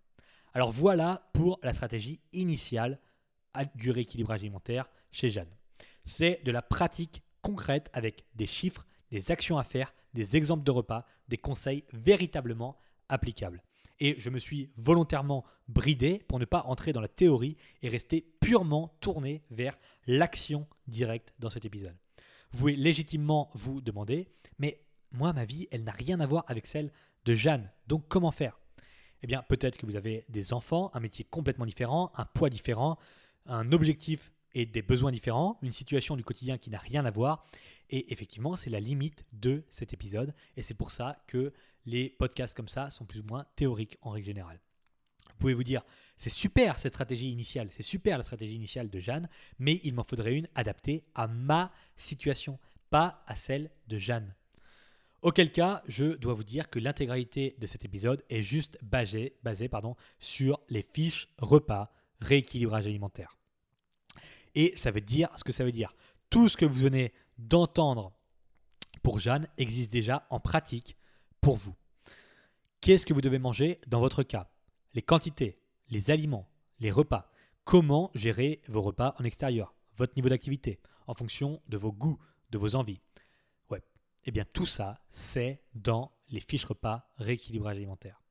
[0.54, 3.00] Alors voilà pour la stratégie initiale
[3.74, 5.50] du rééquilibrage alimentaire chez Jeanne.
[6.06, 10.72] C'est de la pratique concrète avec des chiffres, des actions à faire, des exemples de
[10.72, 12.78] repas, des conseils véritablement
[13.10, 13.64] applicables.
[14.00, 18.22] Et je me suis volontairement bridé pour ne pas entrer dans la théorie et rester
[18.40, 19.76] purement tourné vers
[20.08, 21.96] l'action directe dans cet épisode.
[22.52, 24.82] Vous pouvez légitimement vous demander, mais
[25.12, 26.92] moi, ma vie, elle n'a rien à voir avec celle
[27.26, 27.72] de Jeanne.
[27.88, 28.60] Donc comment faire?
[29.22, 32.98] Eh bien, peut-être que vous avez des enfants, un métier complètement différent, un poids différent,
[33.46, 37.45] un objectif et des besoins différents, une situation du quotidien qui n'a rien à voir.
[37.89, 40.34] Et effectivement, c'est la limite de cet épisode.
[40.58, 41.54] Et c'est pour ça que
[41.86, 44.60] les podcasts comme ça sont plus ou moins théoriques en règle générale.
[45.28, 45.84] Vous pouvez vous dire,
[46.18, 50.04] c'est super cette stratégie initiale, c'est super la stratégie initiale de Jeanne, mais il m'en
[50.04, 54.36] faudrait une adaptée à ma situation, pas à celle de Jeanne.
[55.22, 59.38] Auquel cas, je dois vous dire que l'intégralité de cet épisode est juste basée,
[60.20, 61.91] sur les fiches repas
[62.22, 63.39] rééquilibrage alimentaire.
[64.56, 65.93] Et ça veut dire ce que ça veut dire.
[66.30, 68.14] Tout ce que vous venez d'entendre
[69.04, 70.97] pour Jeanne existe déjà en pratique
[71.41, 71.76] pour vous.
[72.82, 74.50] Qu'est-ce que vous devez manger dans votre cas?
[74.93, 77.32] Les quantités, les aliments, les repas.
[77.64, 79.76] Comment gérer vos repas en extérieur?
[79.97, 82.20] Votre niveau d'activité en fonction de vos goûts,
[82.52, 83.02] de vos envies.
[83.70, 83.84] Ouais.
[84.26, 88.22] Eh bien, tout ça, c'est dans les fiches repas rééquilibrage alimentaire.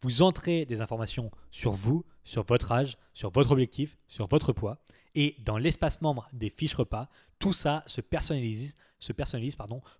[0.00, 4.82] Vous entrez des informations sur vous, sur votre âge, sur votre objectif, sur votre poids.
[5.14, 7.08] Et dans l'espace membre des fiches repas,
[7.38, 9.56] tout ça se personnalise, se personnalise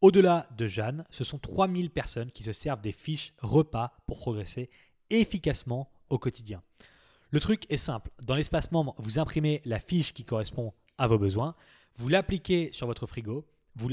[0.00, 4.70] Au-delà de Jeanne, ce sont 3000 personnes qui se servent des fiches repas pour progresser
[5.10, 6.62] efficacement au quotidien.
[7.30, 8.10] Le truc est simple.
[8.22, 11.54] Dans l'espace membre, vous imprimez la fiche qui correspond à vos besoins,
[11.96, 13.46] vous l'appliquez sur votre frigo,
[13.76, 13.88] vous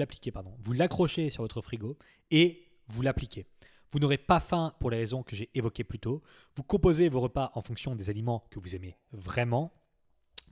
[0.59, 1.97] vous l'accrochez sur votre frigo
[2.31, 3.45] et vous l'appliquez.
[3.91, 6.21] Vous n'aurez pas faim pour les raisons que j'ai évoquées plus tôt.
[6.55, 9.73] Vous composez vos repas en fonction des aliments que vous aimez vraiment.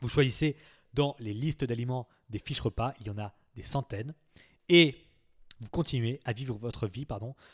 [0.02, 0.56] Vous choisissez
[0.94, 4.14] dans les listes d'aliments des fiches repas, il y en a des centaines.
[4.70, 4.96] Et
[5.60, 7.08] vous continuez à vivre votre vie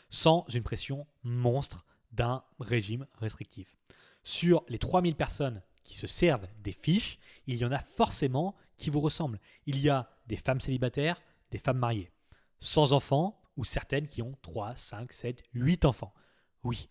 [0.08, 3.76] sans une pression monstre d'un régime restrictif.
[4.24, 8.90] Sur les 3000 personnes qui se servent des fiches, il y en a forcément qui
[8.90, 9.40] vous ressemblent.
[9.66, 12.10] Il y a des femmes célibataires, des femmes mariées,
[12.58, 16.14] sans enfants ou certaines qui ont 3, 5, 7, 8 enfants.
[16.64, 16.88] Oui,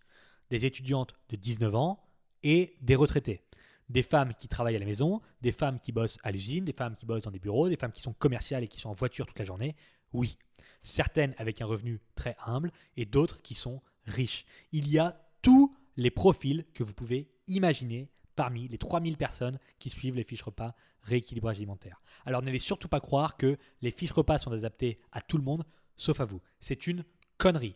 [0.50, 2.04] des étudiantes de 19 ans
[2.44, 3.42] et des retraités.
[3.90, 6.96] Des femmes qui travaillent à la maison, des femmes qui bossent à l'usine, des femmes
[6.96, 9.26] qui bossent dans des bureaux, des femmes qui sont commerciales et qui sont en voiture
[9.26, 9.76] toute la journée.
[10.14, 10.38] Oui,
[10.84, 14.46] certaines avec un revenu très humble et d'autres qui sont riches.
[14.72, 19.90] Il y a tous les profils que vous pouvez imaginer parmi les 3000 personnes qui
[19.90, 22.02] suivent les fiches repas rééquilibrage alimentaire.
[22.26, 25.66] Alors n'allez surtout pas croire que les fiches repas sont adaptées à tout le monde,
[25.98, 26.42] sauf à vous.
[26.60, 27.04] C'est une
[27.38, 27.76] connerie.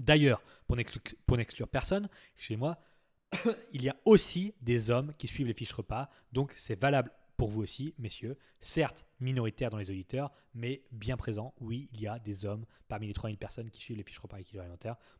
[0.00, 2.78] D'ailleurs, pour n'exclure personne, excusez-moi,
[3.72, 7.48] il y a aussi des hommes qui suivent les fiches repas, donc c'est valable pour
[7.48, 11.54] vous aussi, messieurs, certes minoritaire dans les auditeurs, mais bien présent.
[11.60, 14.38] Oui, il y a des hommes parmi les 3000 personnes qui suivent les fiches repas
[14.38, 14.64] équilibre